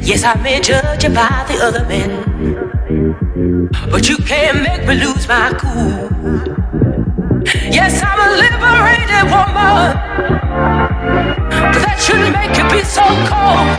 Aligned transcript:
Yes, 0.00 0.24
I 0.24 0.34
may 0.42 0.60
judge 0.60 1.04
you 1.04 1.10
by 1.10 1.44
the 1.46 1.58
other 1.62 1.84
men, 1.84 3.68
but 3.90 4.08
you 4.08 4.16
can't 4.16 4.62
make 4.62 4.86
me 4.88 4.94
lose 4.94 5.28
my 5.28 5.52
cool. 5.52 6.08
Yes, 7.70 8.02
I'm 8.02 8.18
a 8.18 8.28
liberated 8.40 9.24
woman, 9.28 9.92
but 11.50 11.80
that 11.84 11.98
shouldn't 12.00 12.32
make 12.32 12.56
you 12.56 12.64
be 12.72 12.82
so 12.82 13.04
cold. 13.28 13.76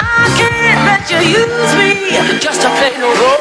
I 0.00 0.24
can't 0.40 0.80
let 0.88 1.10
you 1.12 1.20
use 1.44 1.72
me 1.76 2.38
just 2.40 2.62
to 2.62 2.68
play 2.68 2.96
no 2.98 3.12
role. 3.20 3.39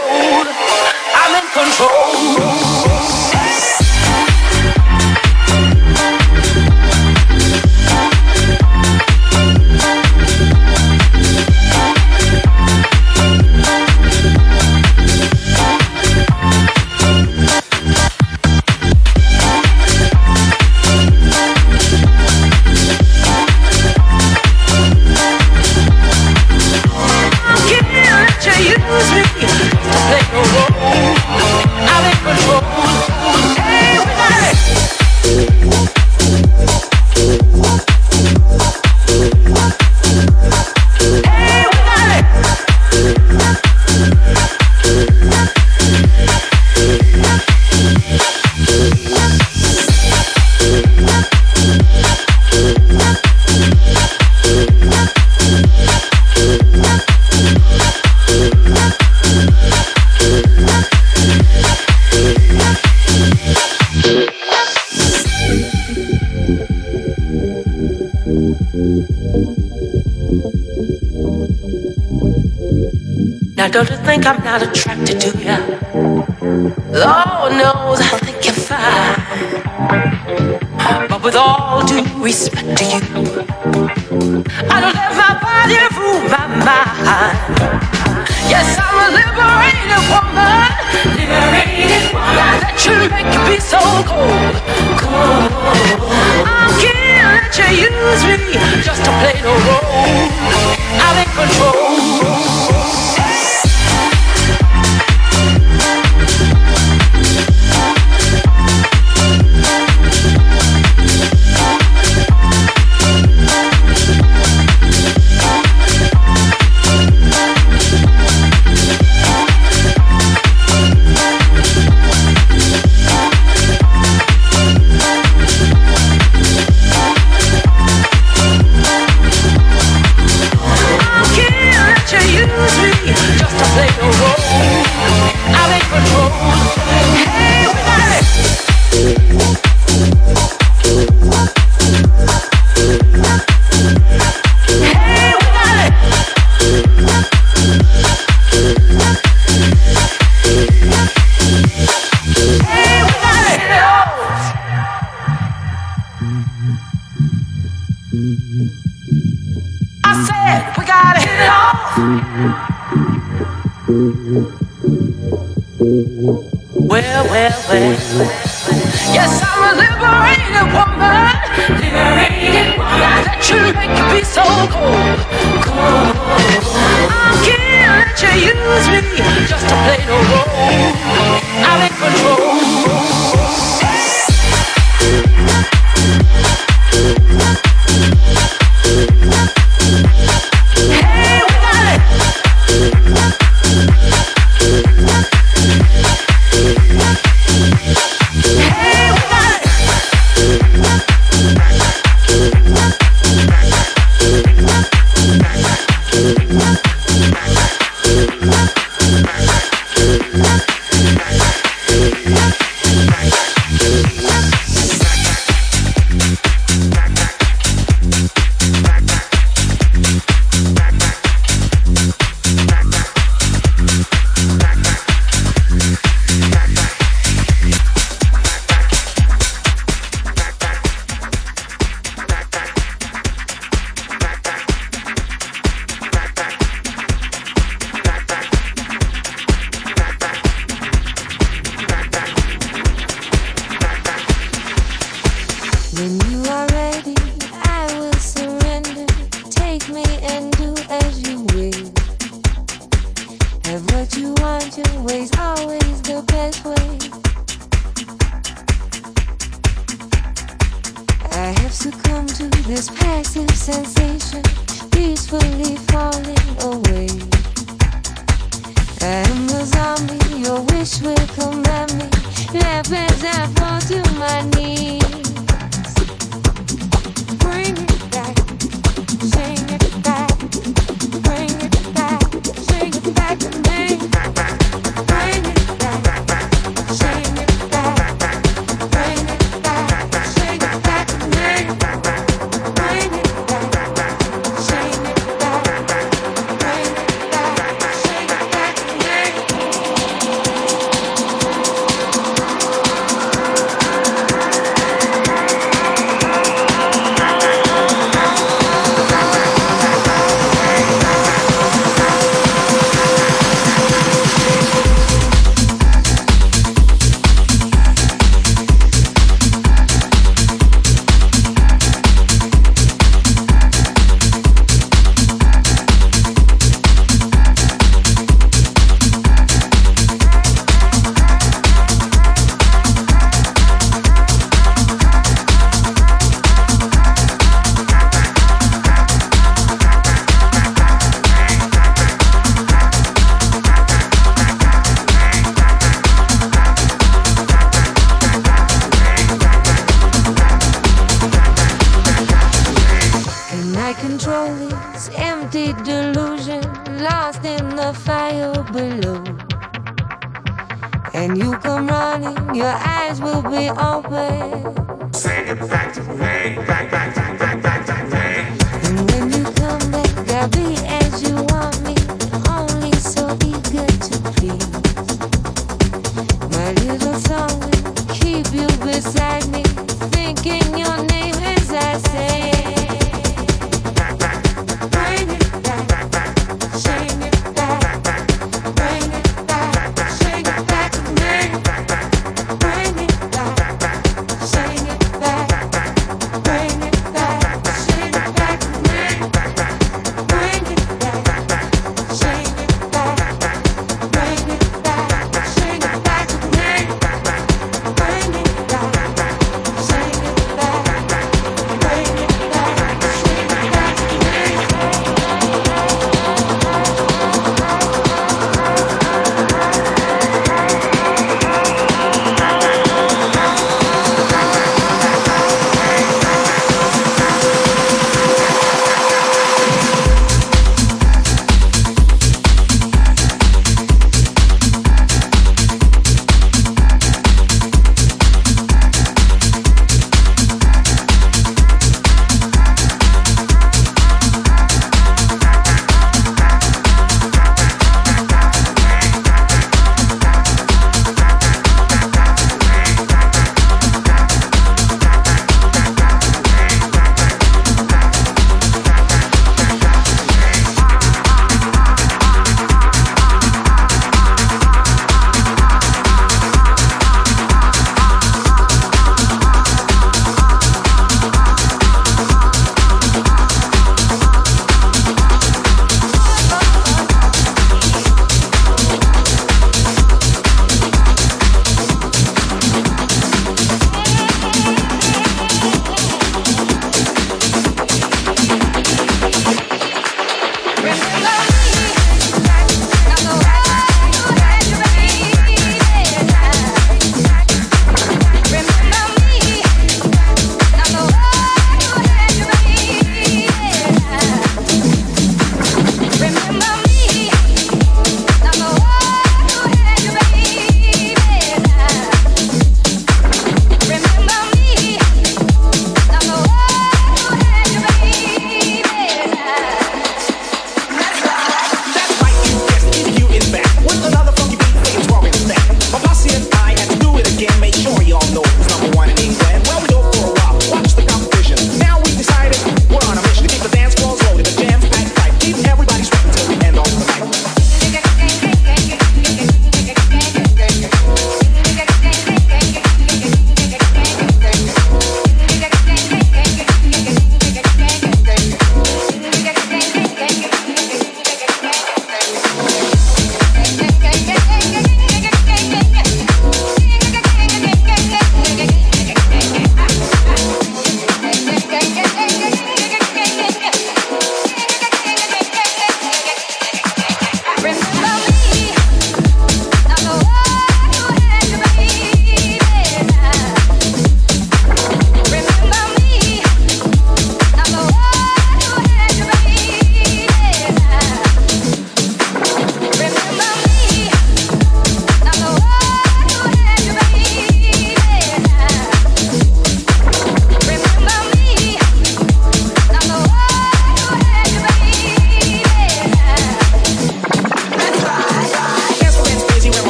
whisper 82.40 82.76
to 82.76 83.24
you. 83.24 83.29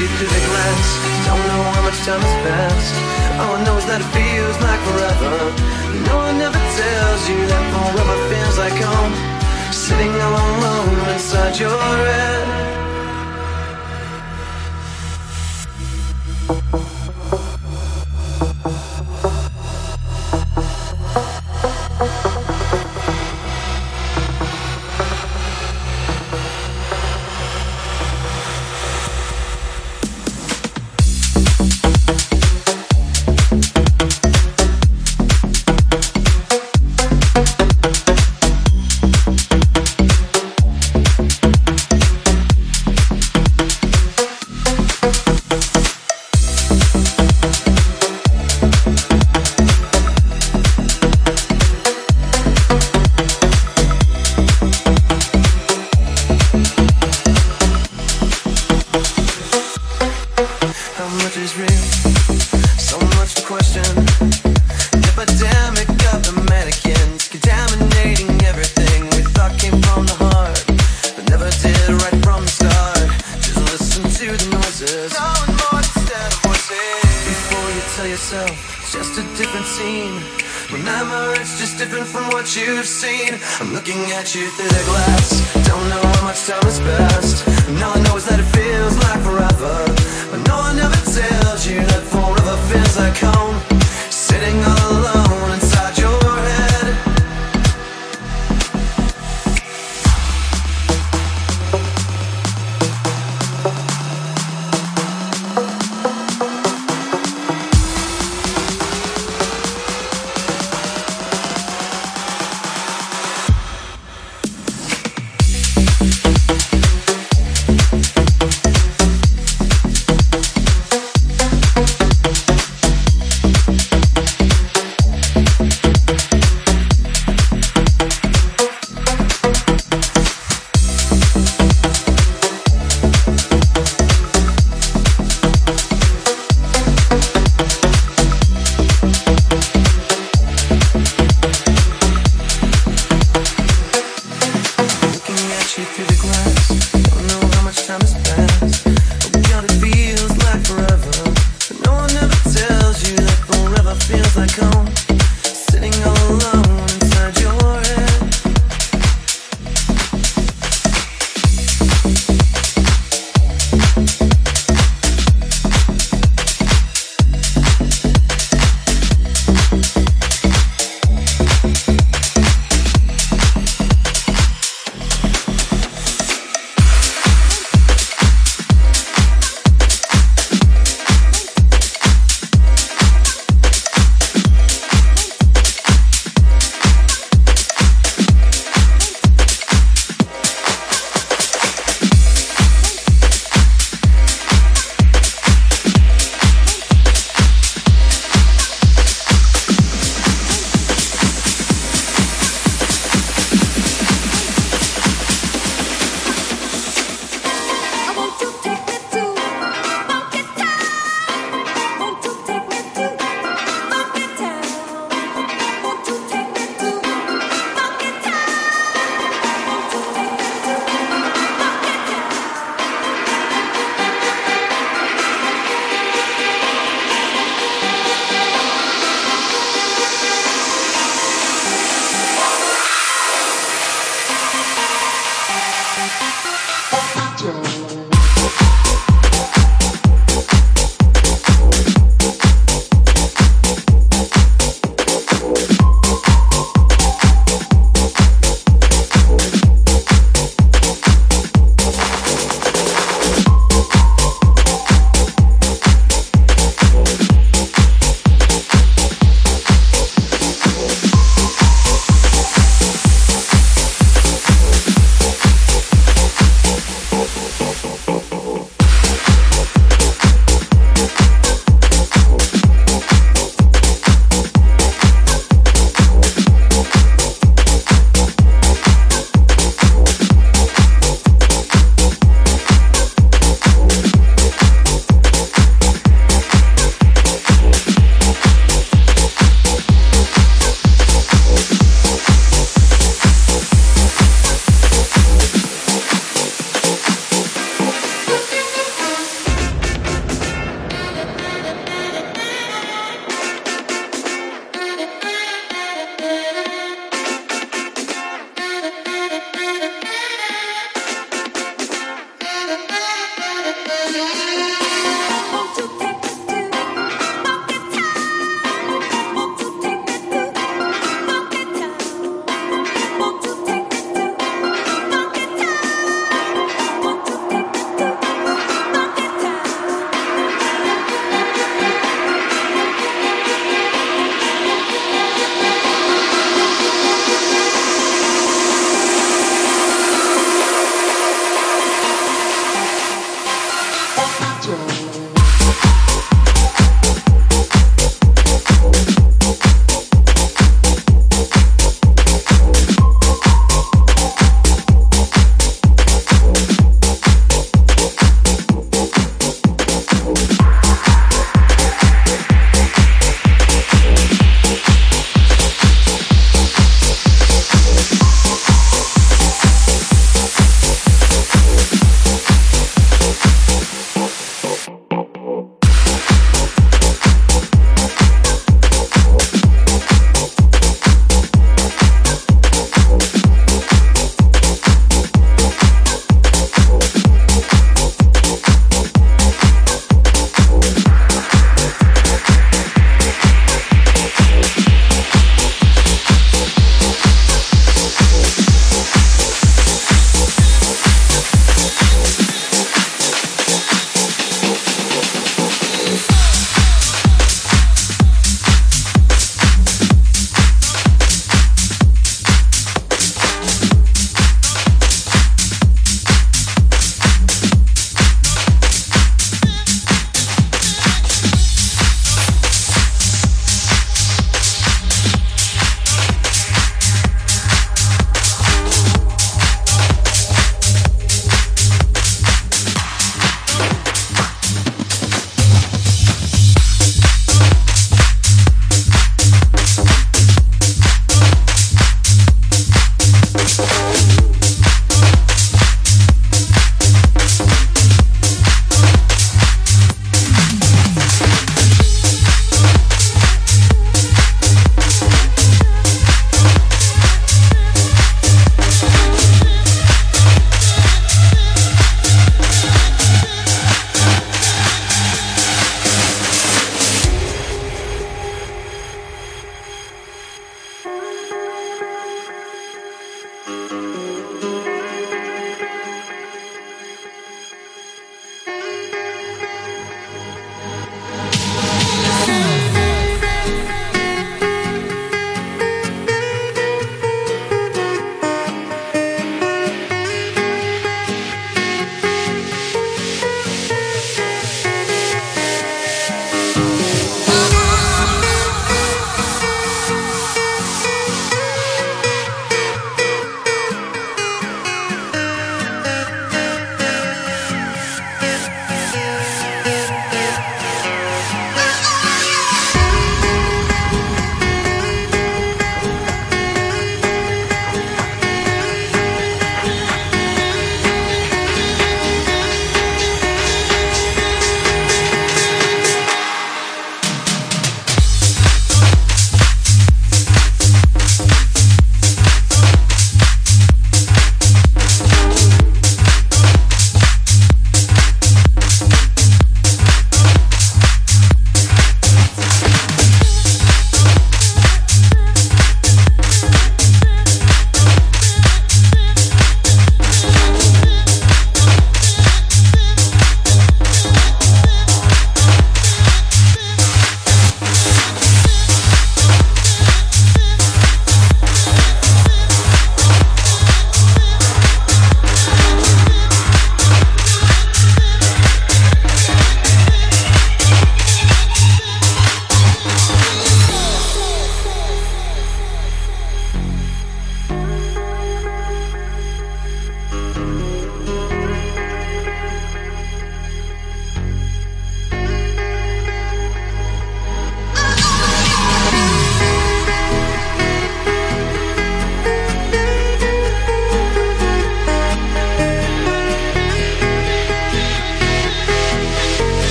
you 0.00 0.08
through 0.16 0.28
the 0.28 0.44
glass. 0.48 0.86
Don't 1.26 1.44
know 1.46 1.62
how 1.74 1.82
much 1.82 1.98
time 2.06 2.20
has 2.20 2.36
passed. 2.46 2.94
All 3.40 3.54
I 3.56 3.64
know 3.64 3.76
is 3.76 3.84
that 3.84 4.00
it 4.00 4.10
feels. 4.14 4.29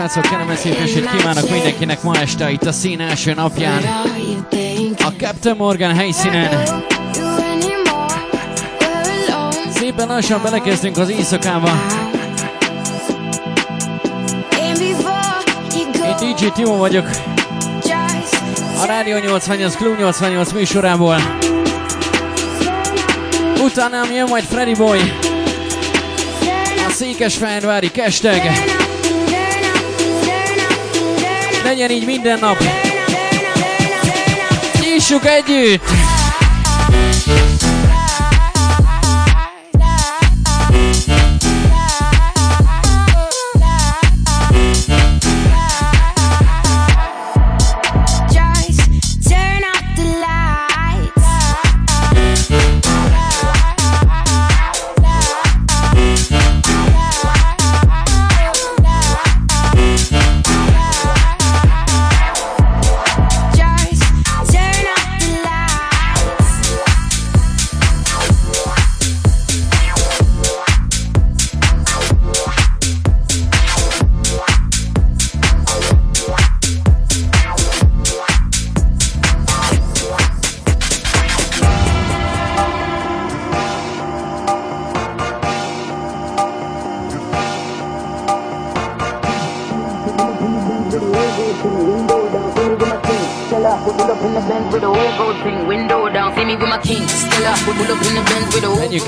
Srácok, 0.00 0.22
kellemes 0.22 0.58
szép 0.58 1.10
kívánok 1.16 1.50
mindenkinek 1.50 2.02
ma 2.02 2.16
este 2.16 2.50
itt 2.50 2.64
a 2.64 2.72
szín 2.72 3.00
első 3.00 3.34
napján. 3.34 3.82
A 4.98 5.12
Captain 5.18 5.56
Morgan 5.56 5.94
helyszínen. 5.94 6.48
Szépen 9.70 10.06
lassan 10.06 10.42
belekezdünk 10.42 10.98
az 10.98 11.10
éjszakába. 11.10 11.70
Én 16.06 16.34
DJ 16.34 16.46
Timo 16.54 16.76
vagyok. 16.76 17.10
A 18.82 18.86
Rádió 18.86 19.16
88 19.18 19.76
Klub 19.76 19.98
88 19.98 20.52
műsorából. 20.52 21.16
Utánám 23.62 24.12
jön 24.12 24.26
majd 24.28 24.44
Freddy 24.44 24.74
Boy. 24.74 24.98
A 26.86 26.90
Székesfehérvári 26.90 27.90
Kesteg. 27.90 28.42
Legyen 31.70 31.90
így 31.90 32.04
minden 32.04 32.38
nap. 32.38 32.62
Nyissuk 34.80 35.26
együtt! 35.26 35.99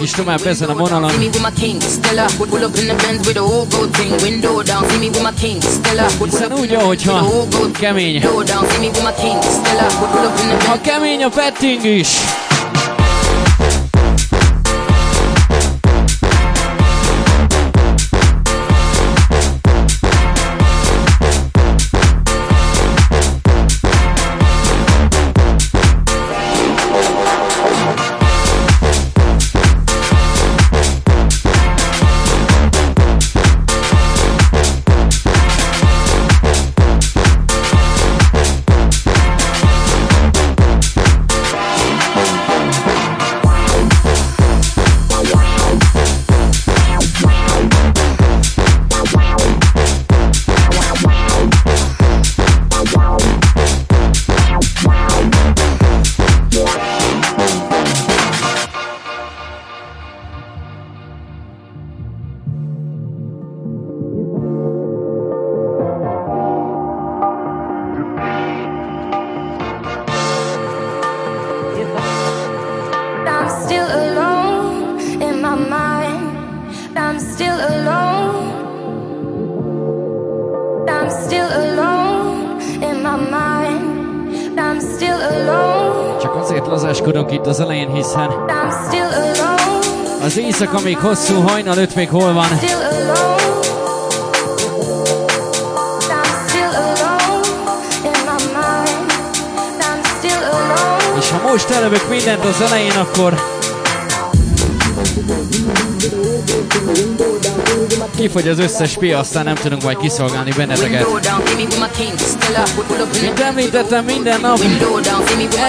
Is 0.01 0.11
tovább 0.11 0.47
ezen 0.47 0.69
a 0.69 0.75
vonalon. 0.75 1.11
Hiszen 6.25 6.53
úgy, 6.53 6.75
ahogyha 6.75 7.27
kemény. 7.81 8.23
Ha 10.67 10.81
kemény 10.81 11.23
a 11.23 11.29
petting 11.29 11.85
is. 11.85 12.09
Hosszú, 91.03 91.41
hajnal 91.41 91.77
öt 91.77 91.95
még 91.95 92.09
hol 92.09 92.33
van. 92.33 92.49
És 101.19 101.31
ha 101.31 101.49
most 101.51 101.71
elövök 101.71 102.09
mindent 102.09 102.45
az 102.45 102.61
elején, 102.61 102.93
akkor 102.93 103.35
kifogy 108.17 108.49
az 108.49 108.59
összes 108.59 108.97
pia, 108.97 109.19
aztán 109.19 109.45
nem 109.45 109.55
tudunk 109.55 109.83
majd 109.83 109.97
kiszolgálni 109.97 110.53
benneteket. 110.57 111.07
Mint 113.21 113.41
említettem, 113.41 114.05
minden 114.05 114.41
nap 114.41 114.61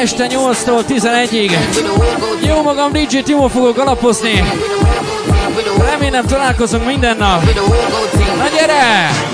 este 0.01 0.27
8-tól 0.30 0.84
11-ig. 0.88 1.51
Jó 2.47 2.61
magam 2.61 2.91
DJ 2.91 3.19
Timo 3.19 3.47
fogok 3.47 3.77
alapozni. 3.77 4.43
Remélem 5.77 6.25
találkozunk 6.25 6.85
minden 6.85 7.17
nap. 7.17 7.43
Na 8.37 8.47
gyere! 8.55 9.32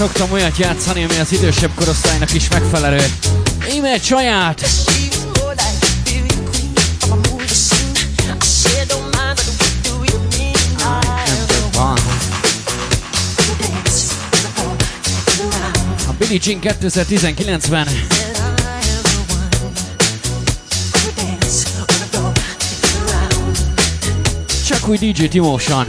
Szoktam 0.00 0.32
olyat 0.32 0.56
játszani, 0.56 1.04
ami 1.04 1.18
az 1.18 1.32
idősebb 1.32 1.70
korosztálynak 1.74 2.34
is 2.34 2.48
megfelelő. 2.48 3.04
Íme 3.72 3.98
csaját! 3.98 4.64
A 16.08 16.12
Billie 16.18 16.40
Jean 16.44 16.60
2019-ben 16.62 17.86
csak 24.66 24.88
új 24.88 24.96
DJ 24.96 25.24
Timósan. 25.24 25.86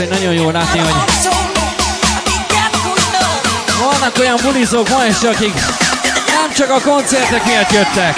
Hogy 0.00 0.08
nagyon 0.08 0.32
jó 0.32 0.50
látni, 0.50 0.78
hogy 0.78 0.94
vannak 3.78 4.18
olyan 4.18 4.38
bulizók 4.42 4.88
ma 4.88 5.04
is, 5.04 5.22
akik 5.22 5.54
nem 6.26 6.52
csak 6.56 6.70
a 6.70 6.80
koncertek 6.80 7.44
miatt 7.44 7.72
jöttek. 7.72 8.16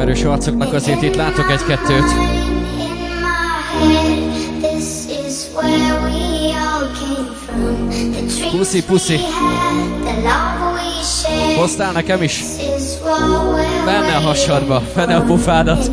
Ismerős 0.00 0.24
arcoknak, 0.24 0.72
azért 0.72 1.02
itt 1.02 1.14
látok 1.14 1.50
egy-kettőt. 1.50 2.04
Puszi, 8.50 8.84
puszi. 8.84 9.18
Hoztál 11.56 11.92
nekem 11.92 12.22
is? 12.22 12.42
Benne 13.84 14.16
a 14.16 14.20
hasadba, 14.20 14.82
benne 14.94 15.16
a 15.16 15.22
pufádat. 15.22 15.90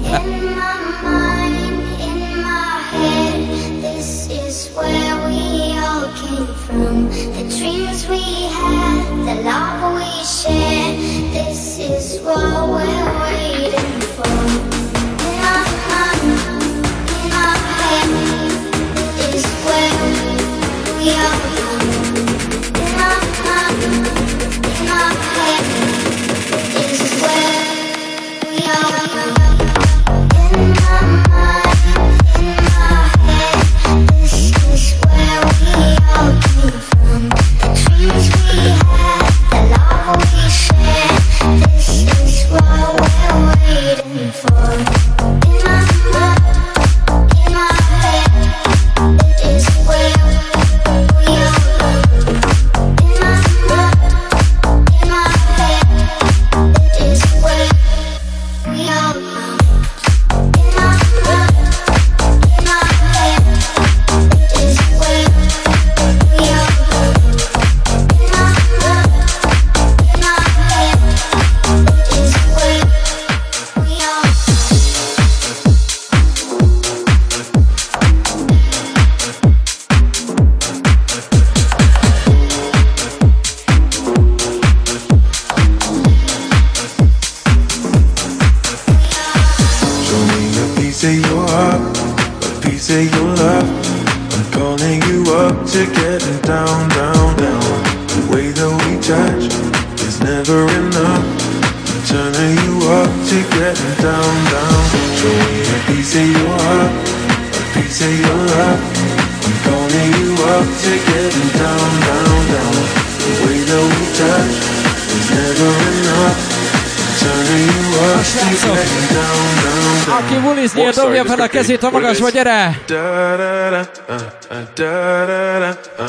Kezét 121.57 121.83
a 121.83 121.89
magasba, 121.89 122.29
gyere! 122.29 122.81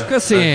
Köszi! 0.09 0.55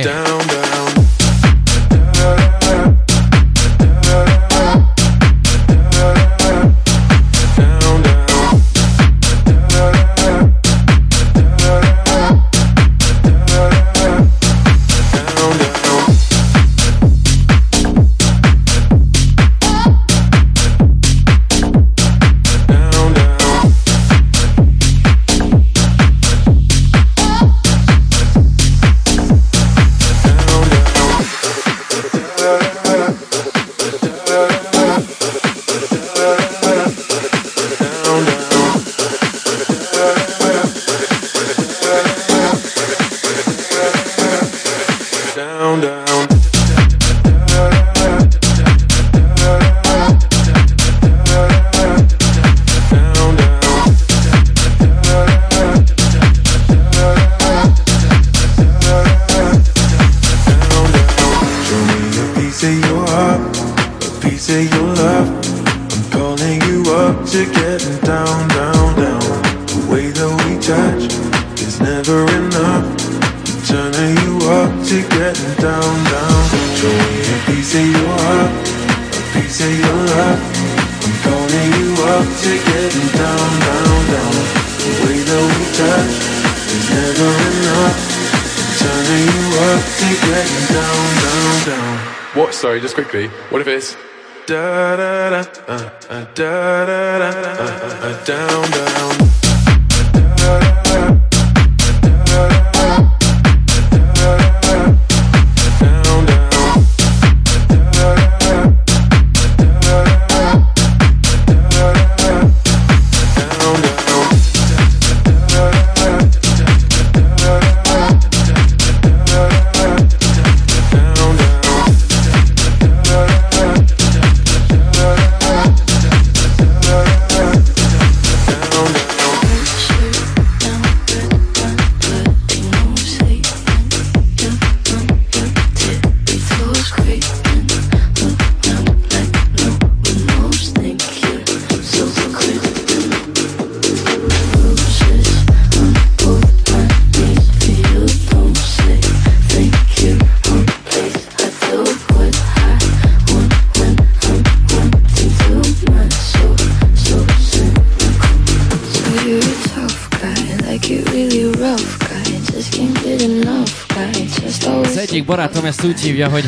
Barátom 165.64 165.66
ezt 165.66 165.84
úgy 165.84 166.02
hívja, 166.02 166.30
hogy 166.30 166.46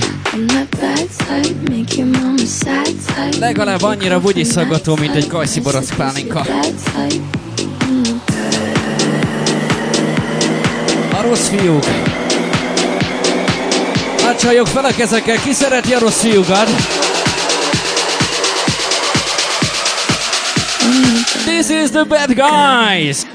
legalább 3.40 3.82
annyira 3.82 4.22
szaggató, 4.44 4.96
mint 4.96 5.16
egy 5.16 5.28
kajszi 5.28 5.60
barack 5.60 5.96
pálinka. 5.96 6.40
A 11.12 11.22
rossz 11.22 11.48
fiúk. 11.48 11.86
Hát 14.24 14.40
csajok 14.40 14.68
fel 14.68 14.86
a 14.86 14.92
kezekkel, 14.96 15.42
ki 15.42 15.54
szereti 15.54 15.94
a 15.94 16.00
rossz 16.00 16.22
fiúkat? 16.22 16.70
This 21.46 21.70
is 21.84 21.90
the 21.90 22.04
bad 22.04 22.34
guys! 22.34 23.35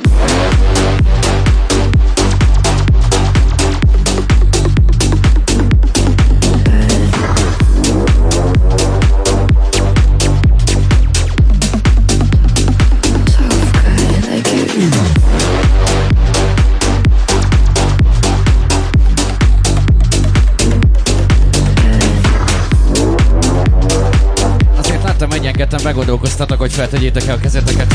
Ketten 25.80 25.94
meggondolkoztatok, 25.94 26.58
hogy 26.58 26.72
feltegyétek 26.72 27.26
el 27.26 27.34
a 27.34 27.38
kezeteket. 27.38 27.94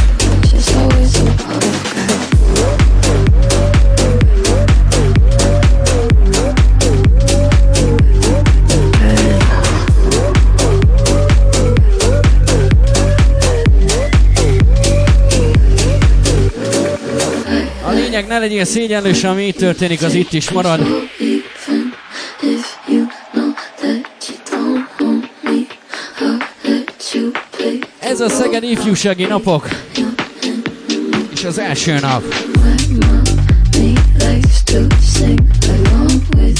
A 17.83 17.91
lényeg 17.91 18.27
ne 18.27 18.39
legyél 18.39 18.65
szégyenlős, 18.65 19.23
ami 19.23 19.47
itt 19.47 19.57
történik, 19.57 20.03
az 20.03 20.13
itt 20.13 20.33
is 20.33 20.51
marad. 20.51 20.81
Ez 28.15 28.21
a 28.21 28.29
Szeged 28.29 28.63
ifjúsági 28.63 29.25
napok. 29.25 29.69
És 31.33 31.43
az 31.43 31.57
első 31.57 31.99
nap. 31.99 32.23
just 34.75 36.54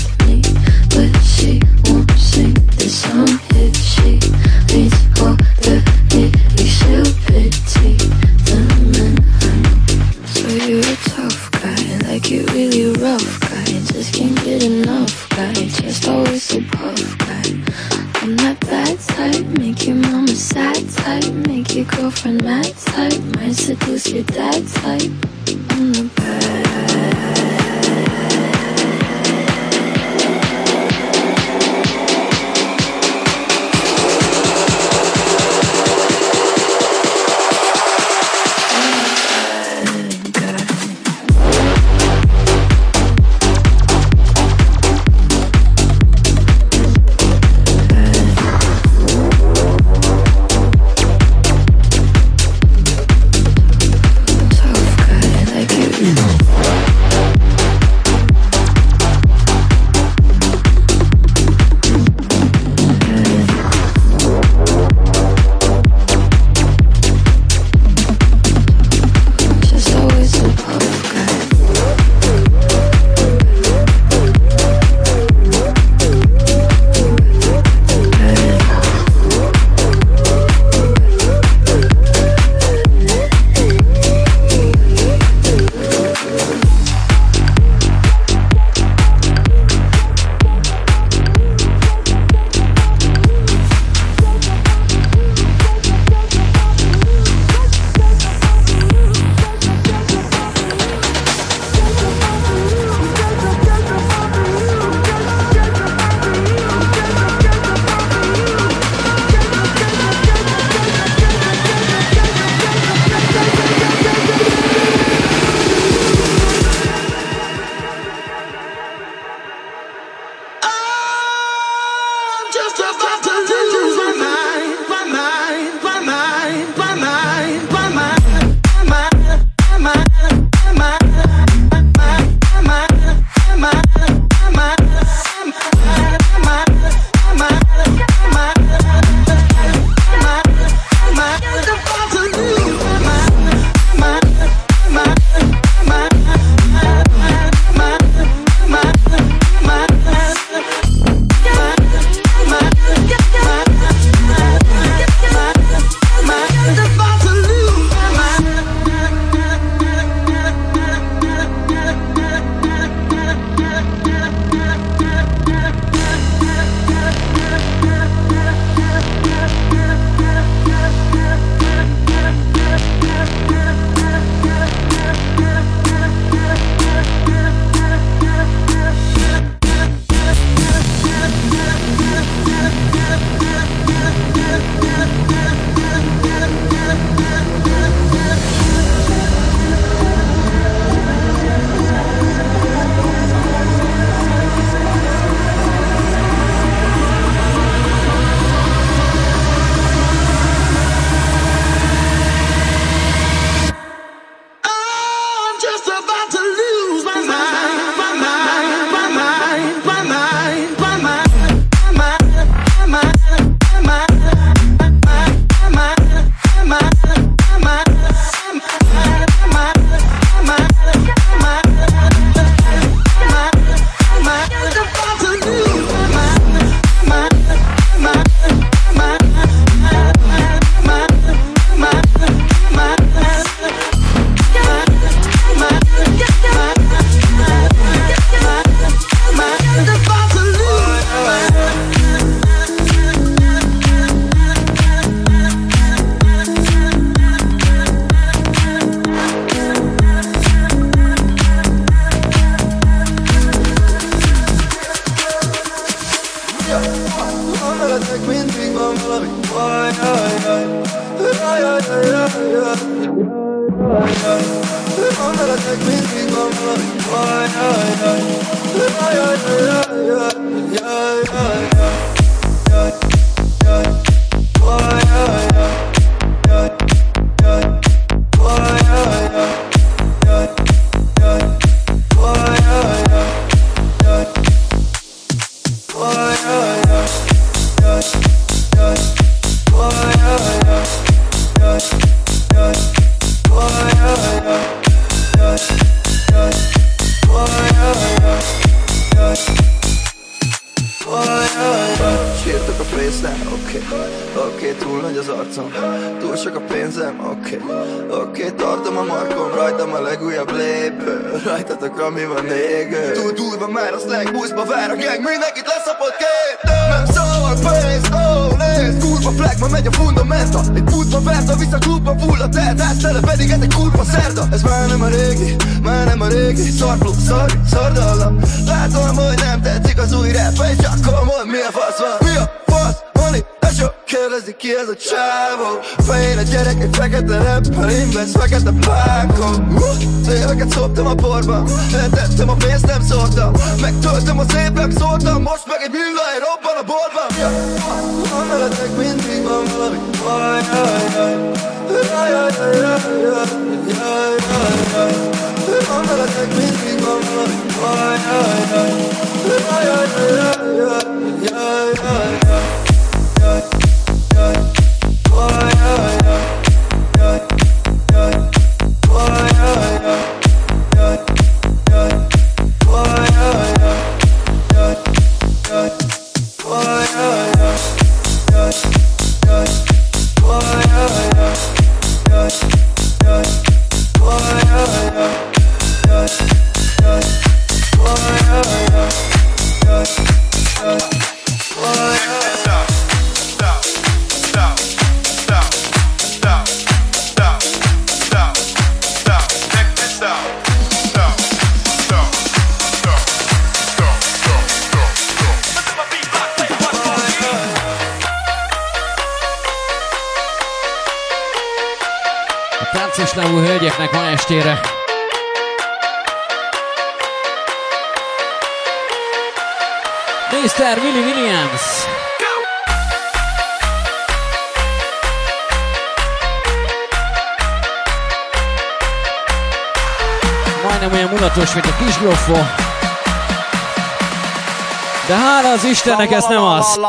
Istennek 436.05 436.31
ezt 436.31 436.49
nem 436.49 436.63
az. 436.63 436.99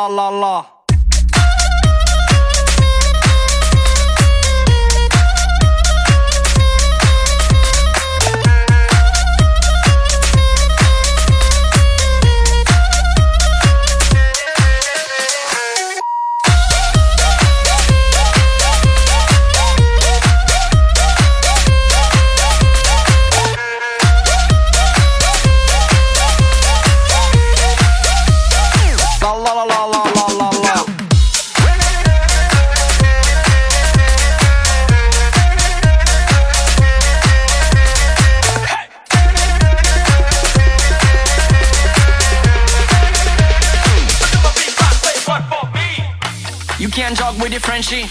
with 47.47 47.55
the 47.55 47.61
Frenchie. 47.61 48.05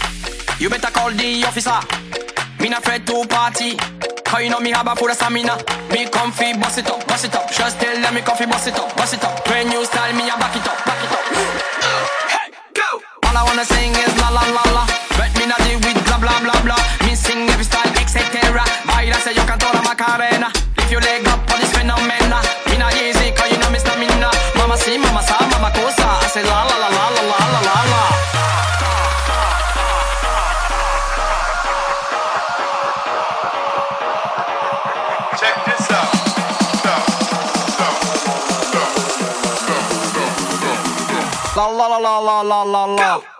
You 0.62 0.70
better 0.70 0.90
call 0.90 1.10
the 1.10 1.44
officer. 1.44 1.76
Me 2.60 2.68
not 2.68 2.80
afraid 2.80 3.06
to 3.06 3.26
party. 3.28 3.76
cause 4.24 4.42
you 4.42 4.48
know 4.48 4.60
me 4.60 4.70
have 4.70 4.86
a 4.86 4.96
full 4.96 5.10
of 5.10 5.16
stamina? 5.16 5.56
Be 5.92 6.06
comfy, 6.06 6.54
bust 6.54 6.78
it 6.78 6.88
up, 6.88 7.06
bust 7.06 7.26
it 7.26 7.34
up. 7.34 7.50
Just 7.52 7.78
tell 7.78 8.00
them 8.00 8.14
me 8.14 8.22
comfy, 8.22 8.46
bust 8.46 8.68
it 8.68 8.78
up, 8.78 8.96
bust 8.96 9.14
it 9.14 9.24
up. 9.24 9.44
Brand 9.44 9.68
new 9.68 9.84
style, 9.84 10.12
me 10.14 10.22
I 10.22 10.36
back 10.40 10.56
it 10.56 10.66
up, 10.66 10.78
back 10.86 11.04
it 11.04 11.12
up. 11.12 11.24
Hey, 12.32 12.48
go! 12.72 13.02
All 13.28 13.36
I 13.36 13.42
wanna 13.44 13.64
sing 13.64 13.92
is 13.92 14.20
la 14.20 14.30
la 14.30 14.40
la. 14.54 14.65
la 42.42 42.64
la 42.64 42.86
la 42.86 42.86
la. 42.86 43.18
Go. 43.18 43.35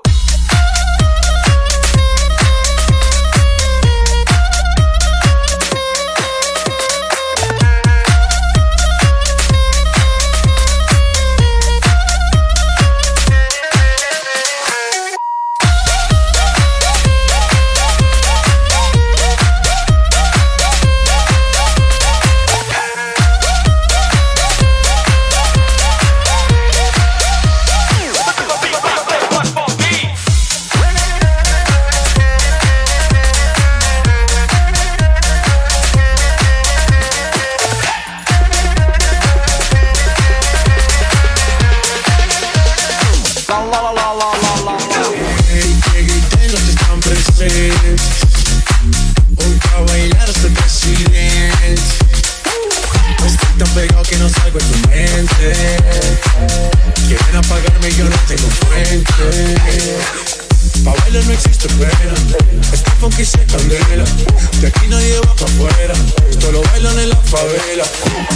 favela. 67.36 67.84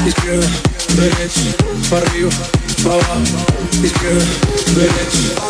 Izquierda, 0.07 0.47
derecha, 0.95 1.41
para 1.89 2.07
arriba, 2.11 2.31
para 2.83 2.95
abajo. 2.95 3.23
Izquierda, 3.83 4.25
derecha 4.75 5.50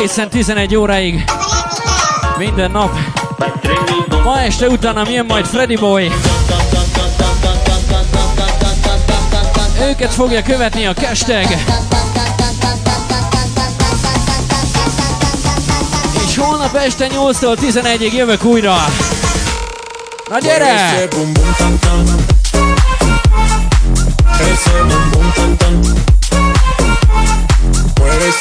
egészen 0.00 0.28
11 0.32 0.76
óráig. 0.76 1.24
Minden 2.38 2.70
nap. 2.70 2.98
Ma 4.24 4.40
este 4.40 4.68
utána 4.68 5.02
milyen 5.02 5.24
majd 5.24 5.46
Freddy 5.46 5.76
Boy. 5.76 6.12
Őket 9.82 10.14
fogja 10.14 10.42
követni 10.42 10.86
a 10.86 10.92
hashtag. 11.06 11.46
És 16.26 16.36
holnap 16.36 16.74
este 16.74 17.06
8-tól 17.08 17.56
11-ig 17.60 18.12
jövök 18.12 18.44
újra. 18.44 18.76
Na 20.28 20.38
gyere! 20.38 21.08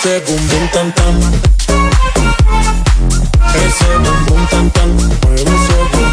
Ese 0.01 0.21
bum 0.25 0.37
bum 0.47 0.67
tan 0.71 0.91
tan. 0.93 1.15
Ese 3.53 3.85
bum 4.03 4.25
bum 4.27 4.47
tan 4.49 4.69
tan. 4.69 4.89
Mueve 4.95 5.41
ese. 5.41 6.08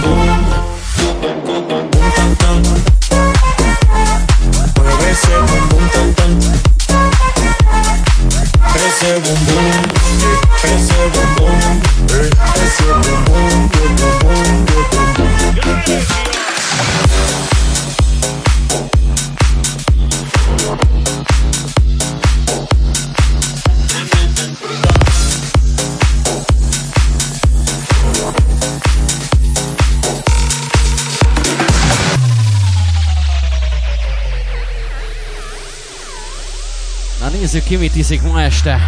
ki 37.67 37.77
mit 37.77 37.95
iszik 37.95 38.23
ma 38.23 38.43
este. 38.43 38.81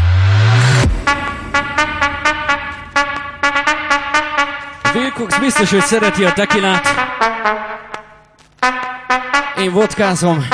Wilcox 4.94 5.38
biztos, 5.38 5.70
hogy 5.70 5.80
szereti 5.80 6.24
a 6.24 6.32
tekilát. 6.32 6.86
Én 9.58 9.72
vodkázom. 9.72 10.46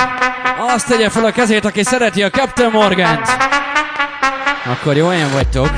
Azt 0.58 0.86
tegye 0.86 1.10
fel 1.10 1.24
a 1.24 1.30
kezét, 1.30 1.64
aki 1.64 1.82
szereti 1.82 2.22
a 2.22 2.30
Captain 2.30 2.70
Morgant. 2.70 3.26
Akkor 4.66 4.96
jó, 4.96 5.06
olyan 5.06 5.30
vagytok. 5.30 5.68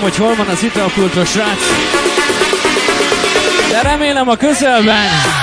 tudom, 0.00 0.26
hogy 0.26 0.36
hol 0.36 0.44
van 0.44 0.54
az 0.54 0.62
italkultos 0.62 1.30
srác, 1.30 1.62
de 3.70 3.82
remélem 3.82 4.28
a 4.28 4.36
közelben. 4.36 5.39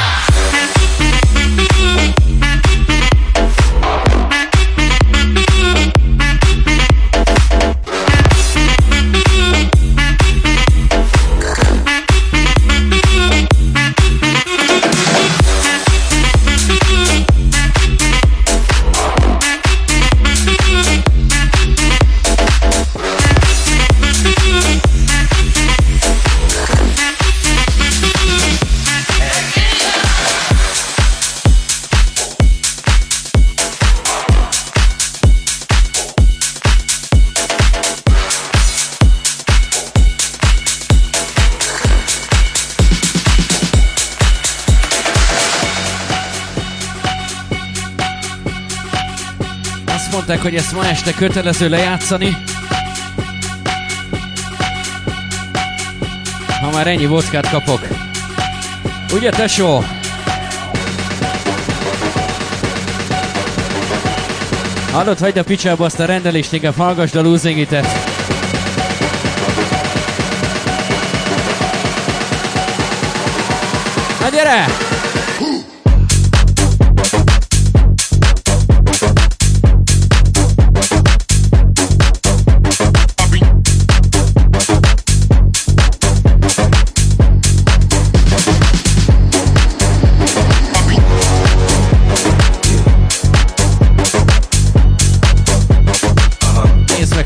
mondták, 50.28 50.52
hogy 50.52 50.60
ezt 50.60 50.74
ma 50.74 50.86
este 50.86 51.14
kötelező 51.14 51.70
lejátszani. 51.70 52.38
Ha 56.62 56.70
már 56.72 56.88
ennyi 56.88 57.06
vodkát 57.06 57.50
kapok. 57.50 57.88
Ugye 59.14 59.30
tesó? 59.30 59.84
Hallod, 64.92 65.20
hagyd 65.20 65.38
a 65.38 65.44
picsába 65.44 65.86
azt 65.86 66.00
a 66.00 66.06
rendelést, 66.06 66.54
inkább 66.54 66.76
hallgassd 66.76 67.16
a 67.16 67.22
losing 67.22 67.58
it 67.58 67.72
-et. 67.72 67.88
Na 74.22 74.30
gyere! 74.30 74.66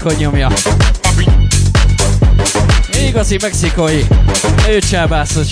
meg, 0.04 0.14
hogy 0.14 0.22
nyomja. 0.22 0.50
Igazi 3.08 3.38
mexikai, 3.42 4.06
ő 4.70 4.80
csábászott 4.80 5.50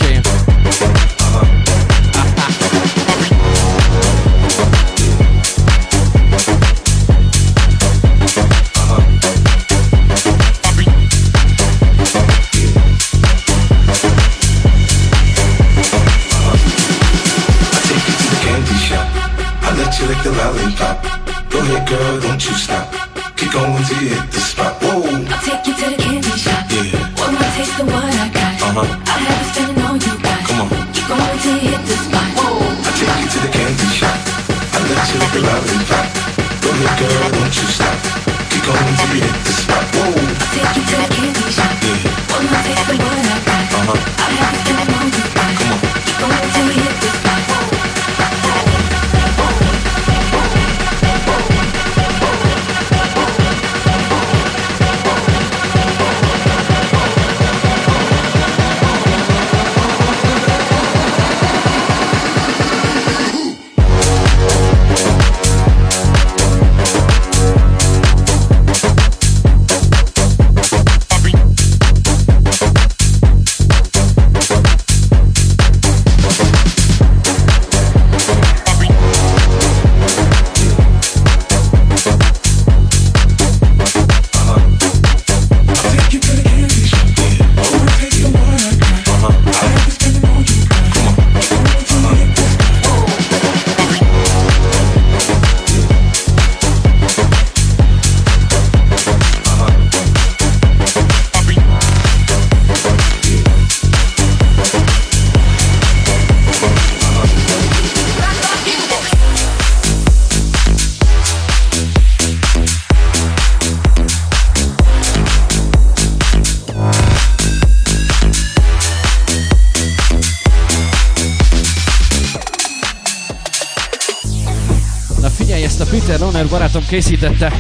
készítette. 126.90 127.52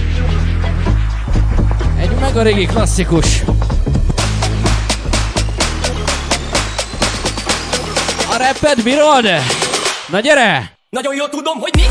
Egy 1.99 2.11
meg 2.19 2.37
a 2.37 2.41
régi 2.41 2.65
klasszikus. 2.65 3.41
A 8.31 8.37
Repet 8.37 8.83
bírod? 8.83 9.25
Na 10.07 10.19
gyere! 10.19 10.77
Nagyon 10.89 11.15
jól 11.15 11.29
tudom, 11.29 11.57
hogy 11.59 11.71
mi 11.75 11.83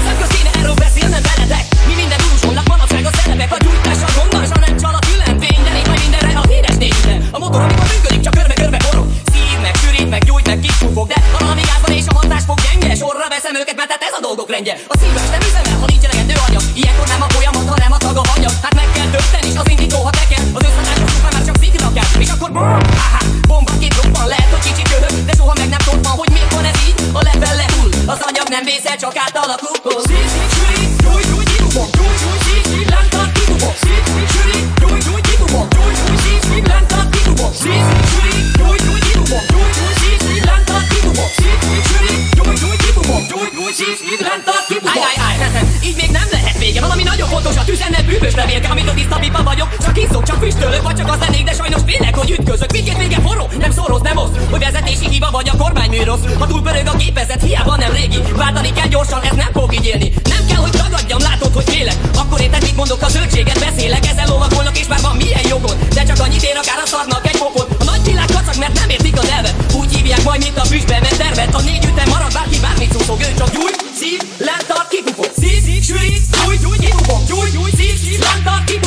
levélke, 48.20 48.69
amit 48.69 48.89
a 48.89 48.95
tiszta 48.95 49.19
pipa 49.19 49.43
vagyok. 49.43 49.69
Csak 49.85 49.99
iszok, 49.99 50.23
csak 50.23 50.39
füstölök, 50.43 50.82
vagy 50.82 50.97
csak 50.97 51.11
az 51.12 51.19
lennék, 51.20 51.45
de 51.45 51.53
sajnos 51.53 51.81
félek, 51.86 52.16
hogy 52.16 52.31
ütközök. 52.31 52.73
Mindkét 52.73 52.99
vége 52.99 53.20
forró, 53.20 53.49
nem 53.59 53.70
szoroz, 53.70 54.01
nem 54.01 54.16
osz 54.16 54.31
Hogy 54.51 54.61
vezetési 54.61 55.09
hiba 55.09 55.28
vagy 55.31 55.49
a 55.49 55.57
kormány 55.57 56.05
rossz. 56.05 56.24
Ha 56.39 56.47
túl 56.47 56.62
pörög 56.62 56.86
a 56.86 56.97
gépezet, 56.97 57.43
hiába 57.43 57.77
nem 57.77 57.93
régi. 57.93 58.20
Váltani 58.36 58.73
kell 58.73 58.86
gyorsan, 58.86 59.23
ez 59.23 59.36
nem 59.36 59.53
fog 59.53 59.74
így 59.74 59.86
élni. 59.86 60.12
Nem 60.35 60.47
kell, 60.49 60.61
hogy 60.65 60.70
tagadjam, 60.70 61.20
látod, 61.20 61.55
hogy 61.55 61.69
félek. 61.73 61.97
Akkor 62.16 62.40
érted, 62.40 62.62
mit 62.62 62.77
mondok, 62.77 63.03
a 63.03 63.09
zöldséget 63.09 63.59
beszélek. 63.59 64.07
Ezzel 64.07 64.27
lovagolnak, 64.28 64.78
és 64.78 64.86
már 64.86 65.01
van 65.01 65.16
milyen 65.16 65.47
jogod. 65.49 65.77
De 65.95 66.03
csak 66.05 66.19
annyit 66.20 66.43
ér, 66.43 66.57
akár 66.62 66.81
a 66.85 66.86
szarnak 66.86 67.27
egy 67.27 67.39
pokot 67.39 67.69
A 67.81 67.85
nagy 67.85 68.03
világ 68.05 68.27
kacag, 68.27 68.57
mert 68.59 68.74
nem 68.81 68.89
értik 68.89 69.19
a 69.19 69.24
nevet 69.24 69.55
Úgy 69.74 69.95
hívják 69.97 70.23
majd, 70.23 70.43
mint 70.43 70.59
a 70.59 70.65
füstbe, 70.65 70.99
mert 71.01 71.19
tervet. 71.19 71.55
A 71.55 71.61
négy 71.61 71.85
ütem 71.85 72.09
marad, 72.09 72.32
bárki 72.32 72.59
bármit 72.61 72.93
szúszog 72.93 73.20
Ő 73.20 73.35
csak 73.39 73.51
gyújt, 73.51 73.78
szív, 74.01 74.20
lent 74.39 74.69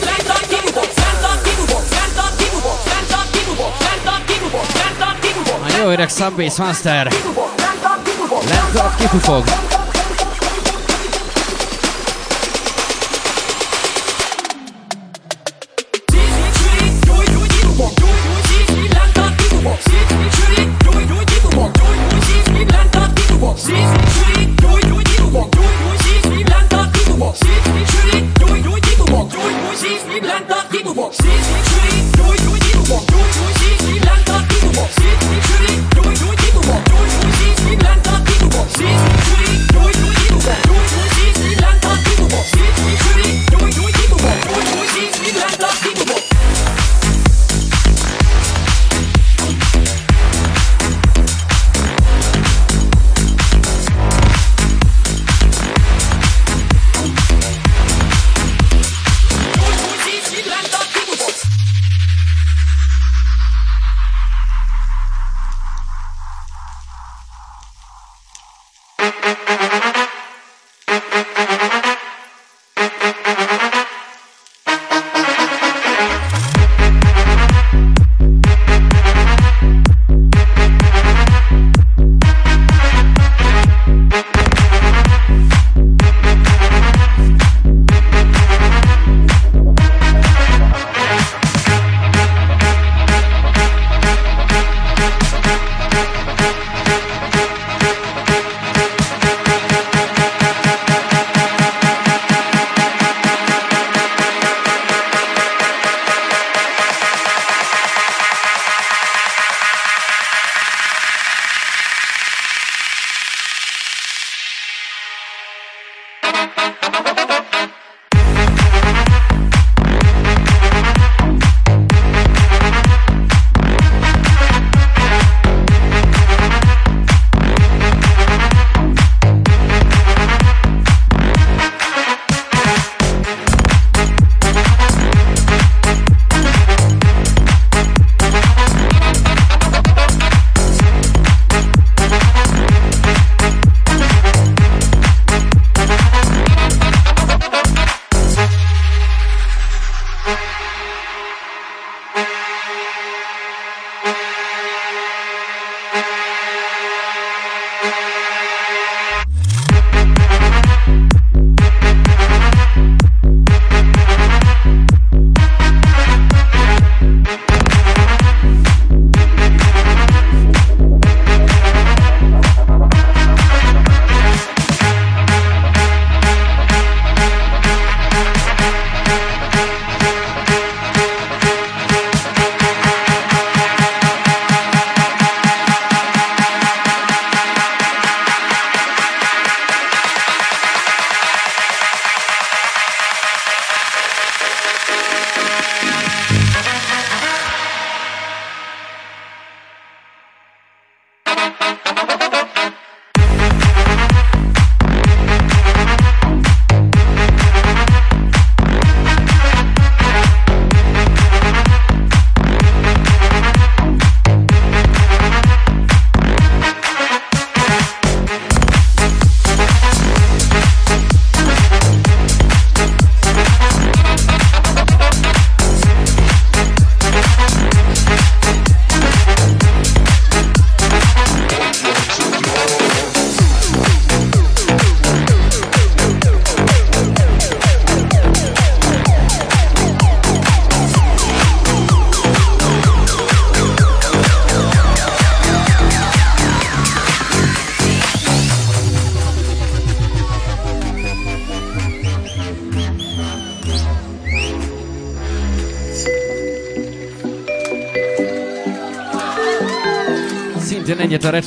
A 5.64 5.78
jó 5.82 5.90
öreg 5.90 6.10
Master. 6.58 7.14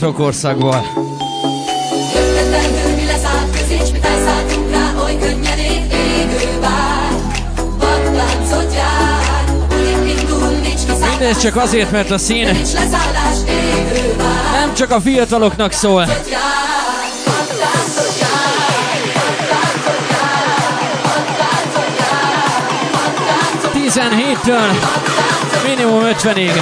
Törökországból. 0.00 0.86
Ötletből 2.36 2.94
mi 2.96 3.04
csak 11.40 11.56
azért, 11.56 11.90
mert 11.90 12.10
a 12.10 12.18
szín 12.18 12.44
nem 14.52 14.74
csak 14.74 14.90
a 14.90 15.00
fiataloknak 15.00 15.72
szól. 15.72 16.06
Tizenhéttől 23.72 24.70
minimum 25.66 26.02
50-ig. 26.02 26.60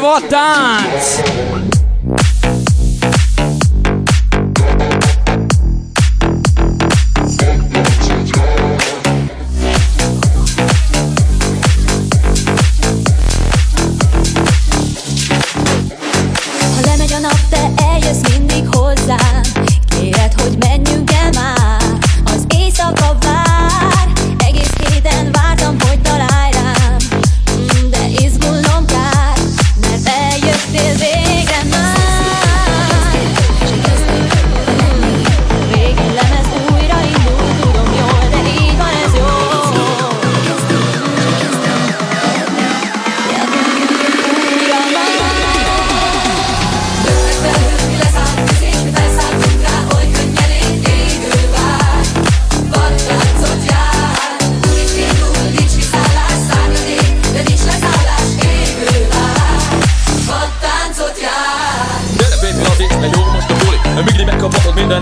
What? 0.00 1.73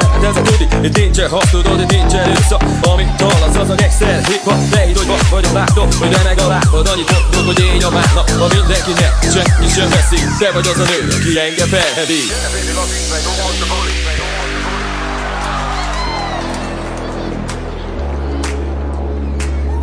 A 0.01 0.43
tudi 0.43 0.69
Itt 0.83 0.97
nincsen 0.97 1.29
hasz, 1.29 1.51
tudod, 1.51 1.81
itt 1.81 1.91
nincsen 1.91 2.33
vissza 2.35 2.57
Amit 2.83 3.21
hallasz, 3.21 3.57
az 3.57 3.71
a 3.71 3.75
egyszer 3.77 4.25
hip 4.27 4.43
hop 4.45 4.71
Ne 4.71 4.81
hidd, 4.81 4.97
hogy 4.97 5.07
vagy 5.31 5.47
a 5.51 5.53
látó, 5.53 5.83
hogy 6.01 6.13
remeg 6.13 6.39
a 6.39 6.47
lábad. 6.47 6.89
Annyit 6.89 7.11
mondod, 7.11 7.55
hogy 7.55 7.65
én 7.75 7.85
a 7.85 7.91
márna 7.91 8.23
Ha 8.39 8.47
mindenki 8.55 8.93
nyer, 8.99 9.13
senki 9.33 9.69
sem 9.75 9.89
veszi. 9.89 10.17
Te 10.39 10.51
vagy 10.53 10.67
az 10.67 10.79
a 10.79 10.85
nő, 10.85 11.09
aki 11.17 11.39
engem 11.39 11.69
felhevít 11.69 12.33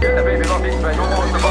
Jött 0.02 1.49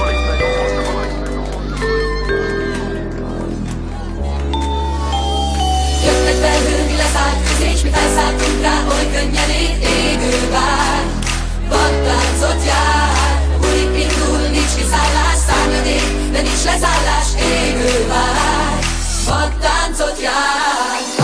mi 7.88 7.94
felszálltunk 7.94 8.60
rá, 8.62 8.84
oly 8.88 9.06
könnyen 9.12 9.50
ég, 9.50 9.76
égő 9.80 10.50
vár. 10.50 11.02
Vadláncot 11.68 12.64
jár, 12.66 13.42
múlik 13.60 14.02
indul, 14.02 14.48
nincs 14.50 14.74
kiszállás, 14.76 15.38
szárnyad 15.46 15.86
ég, 15.86 16.30
de 16.32 16.40
nincs 16.40 16.64
leszállás, 16.64 17.28
égő 17.40 18.06
vár. 18.08 18.78
Vadtáncot 19.26 20.20
jár, 20.22 21.17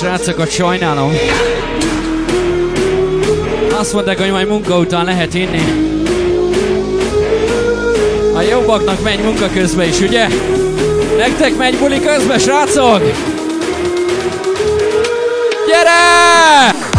srácokat 0.00 0.50
sajnálom. 0.50 1.12
Azt 3.78 3.92
mondták, 3.92 4.18
hogy 4.20 4.30
majd 4.30 4.48
munka 4.48 4.78
után 4.78 5.04
lehet 5.04 5.34
inni. 5.34 5.62
A 8.34 8.40
jobbaknak 8.40 9.02
megy 9.02 9.18
munka 9.22 9.48
közben 9.54 9.88
is, 9.88 10.00
ugye? 10.00 10.28
Nektek 11.16 11.56
megy 11.56 11.76
buli 11.76 12.00
közben, 12.00 12.38
srácok! 12.38 13.02
Gyere! 15.66 16.89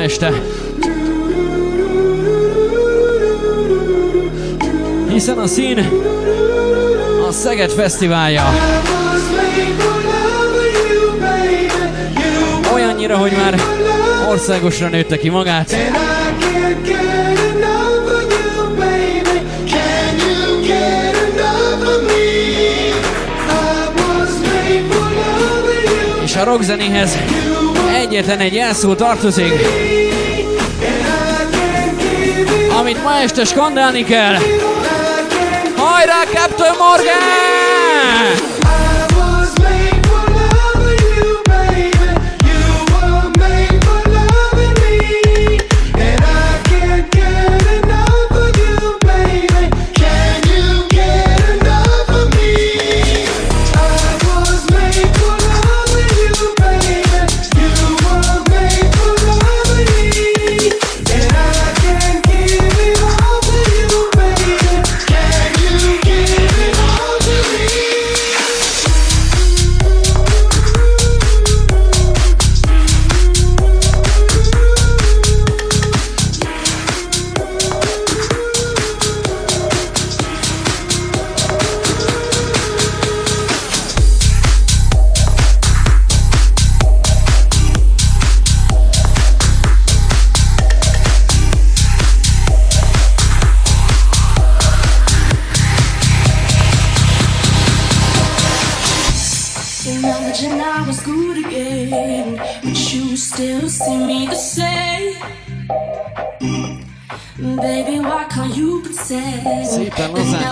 ma 0.00 0.06
este. 0.06 0.32
Hiszen 5.08 5.38
a 5.38 5.46
szín 5.46 5.78
a 7.28 7.32
Szeged 7.32 7.70
Fesztiválja. 7.70 8.42
Olyannyira, 12.74 13.16
hogy 13.16 13.32
már 13.32 13.60
országosra 14.30 14.88
nőtte 14.88 15.18
ki 15.18 15.28
magát. 15.28 15.76
És 26.24 26.36
a 26.36 26.44
rockzenéhez 26.44 27.18
egyetlen 28.00 28.38
egy 28.38 28.54
jelszó 28.54 28.94
tartozik 28.94 29.52
amit 32.90 33.02
ma 33.02 33.22
este 33.22 33.44
skandálni 33.44 34.04
kell. 34.04 34.36
Hajrá, 35.76 36.24
Captain 36.32 36.74
Morgan! 36.78 38.59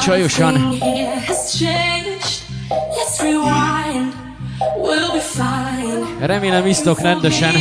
Csajosan. 0.08 0.78
Remélem 6.20 6.66
isztok 6.66 7.00
rendesen. 7.00 7.54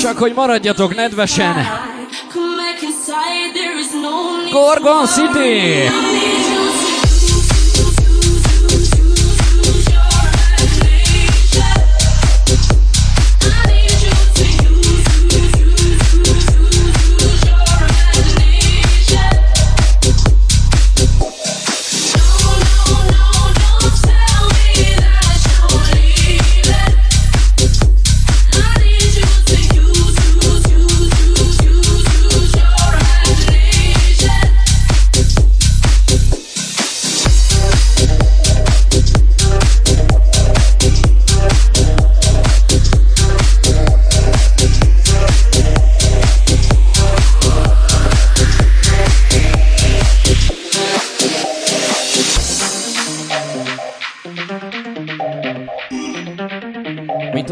Csak 0.00 0.18
hogy 0.18 0.32
maradjatok 0.34 0.94
nedvesen. 0.94 1.66
Gorgon 4.50 5.06
City! 5.06 6.21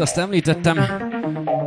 Azt 0.01 0.17
említettem, 0.17 0.79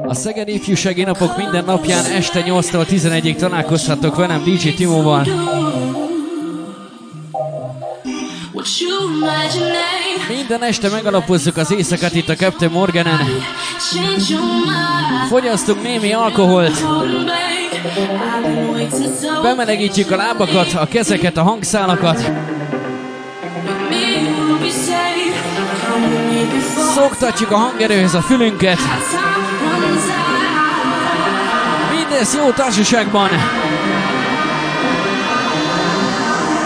a 0.07 0.15
Szegedi 0.15 0.55
Ifjúsági 0.55 1.05
Napok 1.05 1.37
minden 1.37 1.65
napján 1.65 2.05
este 2.05 2.45
8-tól 2.47 2.87
11-ig 2.91 3.37
találkozhatok 3.37 4.17
velem 4.17 4.43
DJ 4.45 4.69
Timóval. 4.69 5.27
Minden 10.29 10.63
este 10.63 10.89
megalapozzuk 10.89 11.57
az 11.57 11.73
éjszakát 11.73 12.15
itt 12.15 12.29
a 12.29 12.35
Captain 12.35 12.71
Morganen. 12.71 13.19
Fogyasztunk 15.29 15.83
némi 15.83 16.13
alkoholt. 16.13 16.85
Bemelegítjük 19.43 20.11
a 20.11 20.17
lábakat, 20.17 20.73
a 20.73 20.87
kezeket, 20.87 21.37
a 21.37 21.43
hangszálakat. 21.43 22.31
Szoktatjuk 26.95 27.51
a 27.51 27.57
hangerőhöz 27.57 28.15
a 28.15 28.21
fülünket. 28.21 28.79
Mindez 31.97 32.35
jó 32.35 32.51
társaságban. 32.51 33.29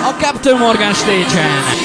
A 0.08 0.20
Captain 0.20 0.58
Morgan 0.58 0.94
stage-en. 0.94 1.62
Abszolút 1.62 1.77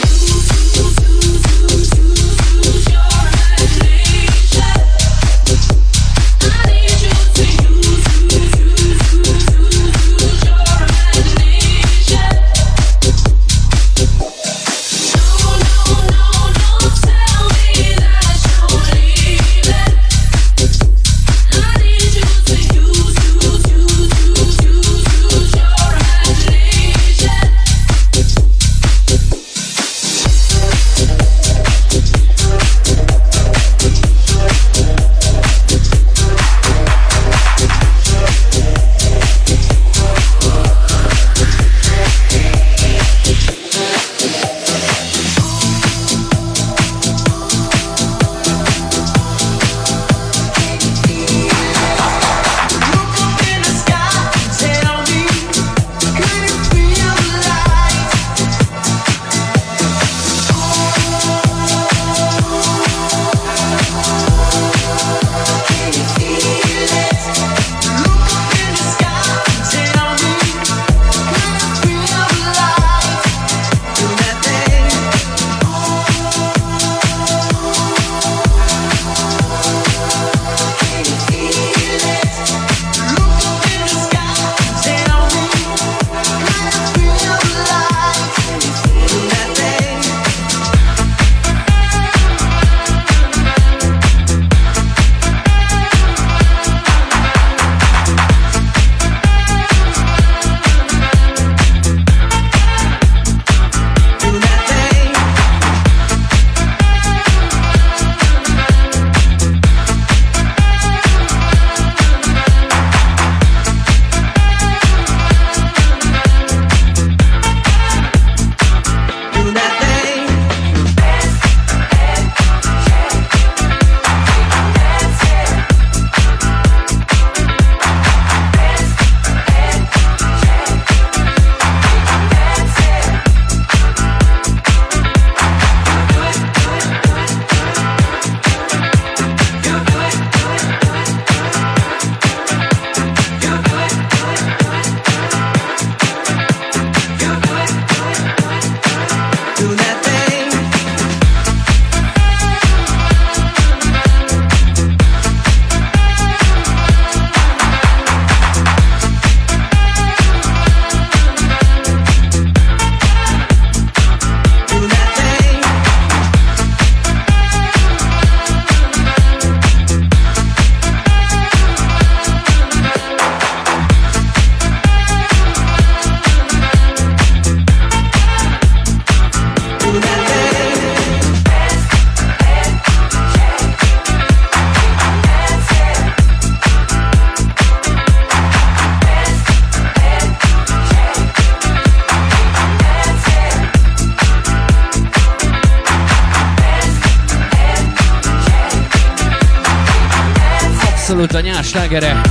slágere. 201.73 202.21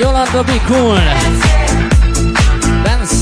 Yolanda 0.00 0.42
Be 0.42 0.60
Cool. 0.66 0.98
Dance. 2.82 3.14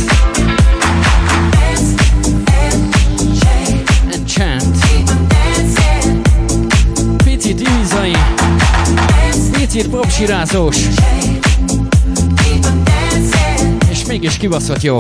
And 4.13 4.27
chant. 4.27 4.77
Picit 7.25 7.61
ízai. 7.61 8.17
Picit 9.53 9.89
popsirázós. 9.89 10.77
És 13.91 14.05
mégis 14.07 14.37
kibaszott 14.37 14.83
jó. 14.83 14.99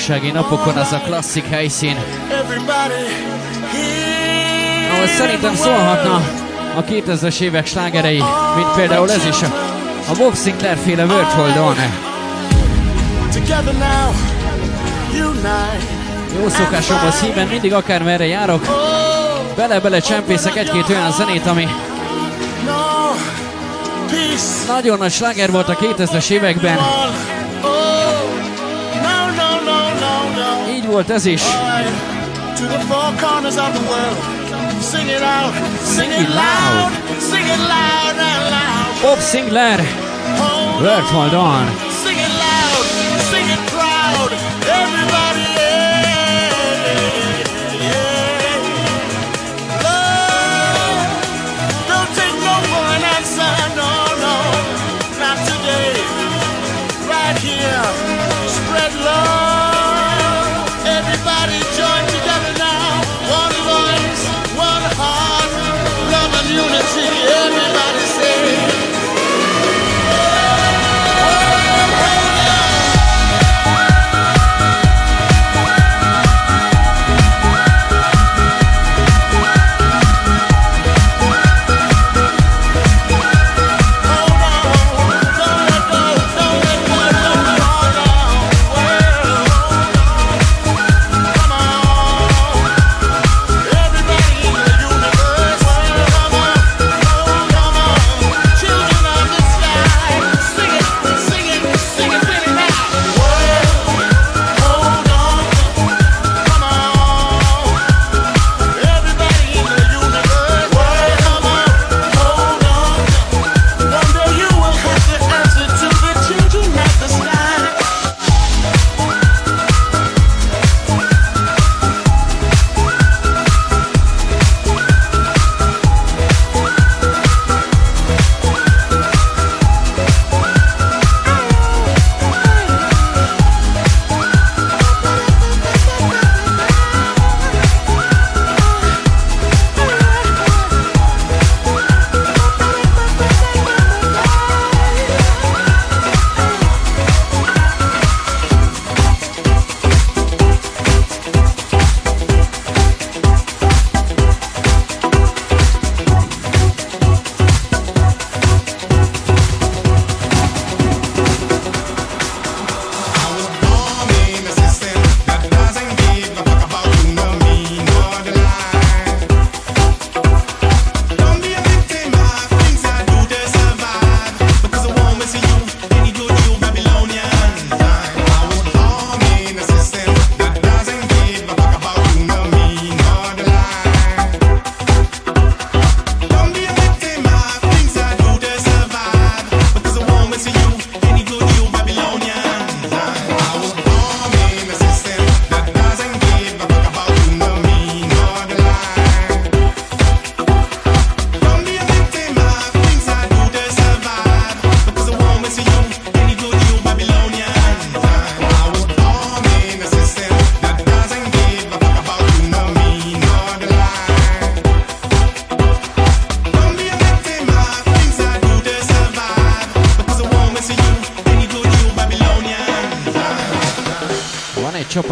Ifjúsági 0.00 0.30
napokon 0.30 0.76
az 0.76 0.92
a 0.92 0.98
klasszik 0.98 1.44
helyszín, 1.44 1.96
ahol 4.92 5.06
szerintem 5.06 5.54
szólhatna 5.54 6.14
a 6.76 6.84
2000-es 6.84 7.40
évek 7.40 7.66
slágerei, 7.66 8.22
mint 8.56 8.68
például 8.74 9.10
ez 9.10 9.26
is 9.26 9.42
a, 9.42 9.46
a 10.08 10.14
Bob 10.18 10.36
Sinclair 10.36 10.76
féle 10.84 11.04
World 11.04 11.26
Hold 11.26 11.56
On. 11.56 11.76
Jó 16.40 16.48
szokásomban 16.48 17.10
szíven 17.10 17.46
mindig 17.46 17.74
akármerre 17.74 18.26
járok, 18.26 18.66
bele-bele 19.56 20.00
csempészek 20.00 20.56
egy-két 20.56 20.88
olyan 20.88 21.12
zenét, 21.12 21.46
ami 21.46 21.68
nagyon 24.66 24.98
nagy 24.98 25.12
sláger 25.12 25.50
volt 25.50 25.68
a 25.68 25.76
2000-es 25.76 26.30
években, 26.30 26.78
volt 30.90 31.10
ez 31.10 31.24
is. 31.24 31.42
Bob 39.02 39.20
Sinclair. 39.20 39.80
Work 40.80 41.04
hold 41.04 41.32
on. 41.34 41.89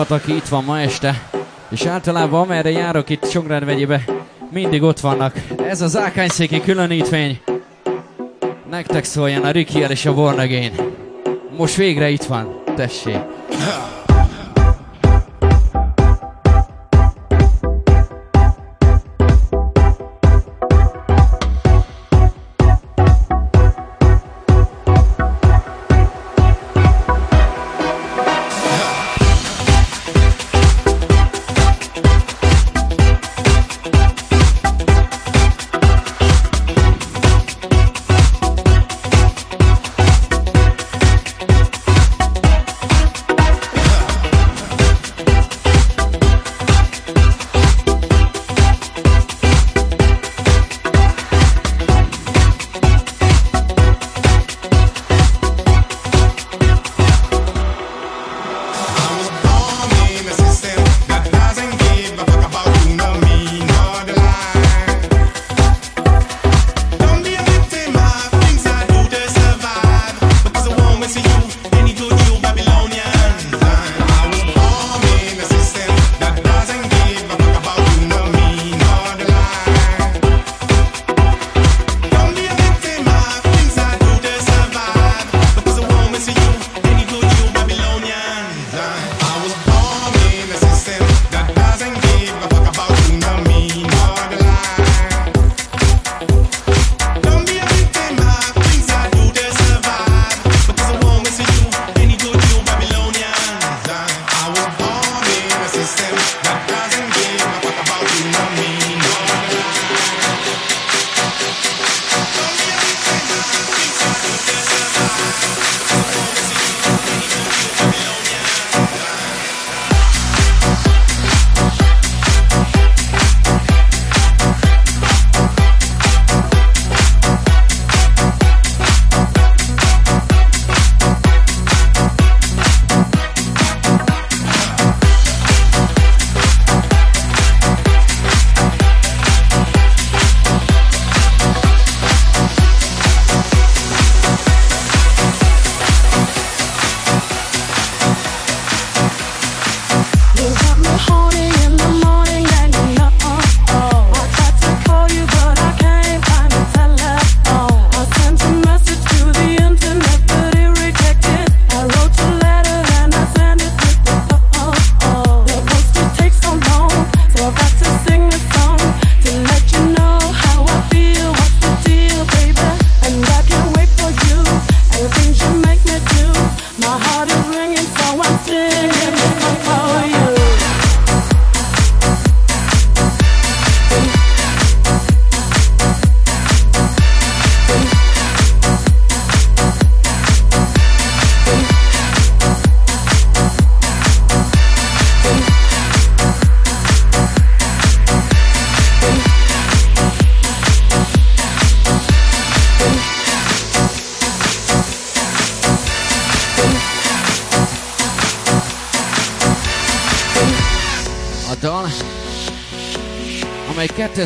Csapat, 0.09 0.25
aki 0.25 0.37
itt 0.37 0.49
van 0.49 0.65
ma 0.65 0.81
este. 0.81 1.28
És 1.69 1.87
általában 1.87 2.41
amerre 2.41 2.70
járok 2.70 3.11
itt 3.11 3.28
Csongrád 3.28 3.65
vegyébe, 3.65 4.05
mindig 4.51 4.83
ott 4.83 5.01
vannak. 5.01 5.35
Ez 5.69 5.81
az 5.81 5.97
Ákányszéki 5.97 6.61
különítmény. 6.61 7.41
Nektek 8.70 9.05
szóljon 9.05 9.45
a 9.45 9.51
Ricky 9.51 9.78
és 9.89 10.07
a 10.07 10.15
Born 10.15 10.39
Again. 10.39 10.73
Most 11.57 11.75
végre 11.75 12.09
itt 12.09 12.25
van, 12.25 12.62
tessék. 12.77 13.19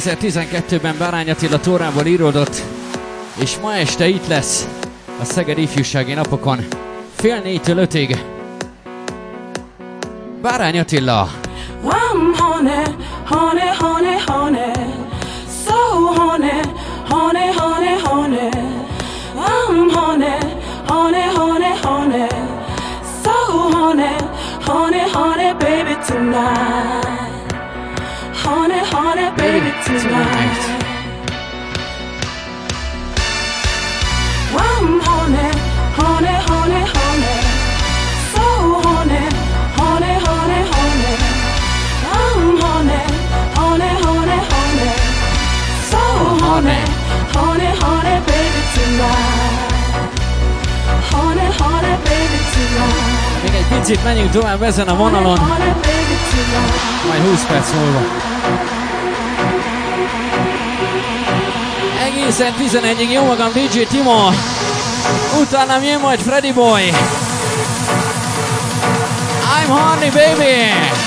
2012-ben 0.05 0.95
Bárány 0.99 1.31
Attila 1.31 1.61
Tórából 1.61 2.07
íródott, 2.07 2.63
és 3.39 3.57
ma 3.63 3.75
este 3.75 4.09
itt 4.09 4.27
lesz 4.27 4.69
a 5.21 5.25
Szeged 5.25 5.59
ifjúsági 5.59 6.13
napokon 6.13 6.65
fél 7.17 7.41
négytől 7.41 7.79
ötig. 7.79 8.25
Bárány 10.43 10.79
Attila! 10.79 11.29
I'm 11.85 12.35
honey, 12.39 12.85
honey, 13.25 13.69
honey, 13.79 14.19
honey, 14.27 14.73
so 15.67 15.75
honey, 16.15 16.61
honey, 17.09 17.53
honey, 17.57 18.01
honey. 18.03 18.51
I'm 19.35 19.91
honey, 19.91 20.39
honey, 20.87 21.27
honey, 21.35 21.75
honey, 21.83 22.29
so 23.23 23.35
honey, 23.71 24.17
honey, 24.61 25.11
honey, 25.13 25.53
baby 25.59 25.97
tonight. 26.07 27.02
Tonight. 29.93 30.73
I'm 34.55 35.01
so 38.33 38.47
so 45.91 46.03
baby 48.27 48.63
tonight. 48.75 49.73
Honey, 51.11 51.49
baby 52.05 52.41
tonight. 52.55 53.43
Még 53.43 53.55
egy 53.55 53.79
picit 53.79 54.05
menjünk 54.05 54.31
tovább 54.31 54.63
ezen 54.63 54.89
a 54.89 54.97
vonalon, 54.97 55.39
majd 57.09 57.23
20 57.31 57.47
perc 57.47 57.73
múlva. 57.73 58.32
Egészen 62.41 62.83
11-ig 62.83 63.13
jó 63.13 63.25
magam 63.25 63.53
DJ 63.53 63.83
Timo, 63.83 64.31
utána 65.41 65.83
jön 65.83 66.01
majd 66.01 66.21
Freddy 66.21 66.53
Boy. 66.53 66.83
I'm 69.61 69.69
horny 69.69 70.11
baby! 70.11 71.02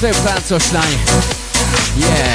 Szép 0.00 0.16
táncos 0.22 0.70
lány. 0.70 1.02
Yeah! 1.96 2.29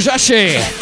já 0.00 0.14
achei. 0.14 0.79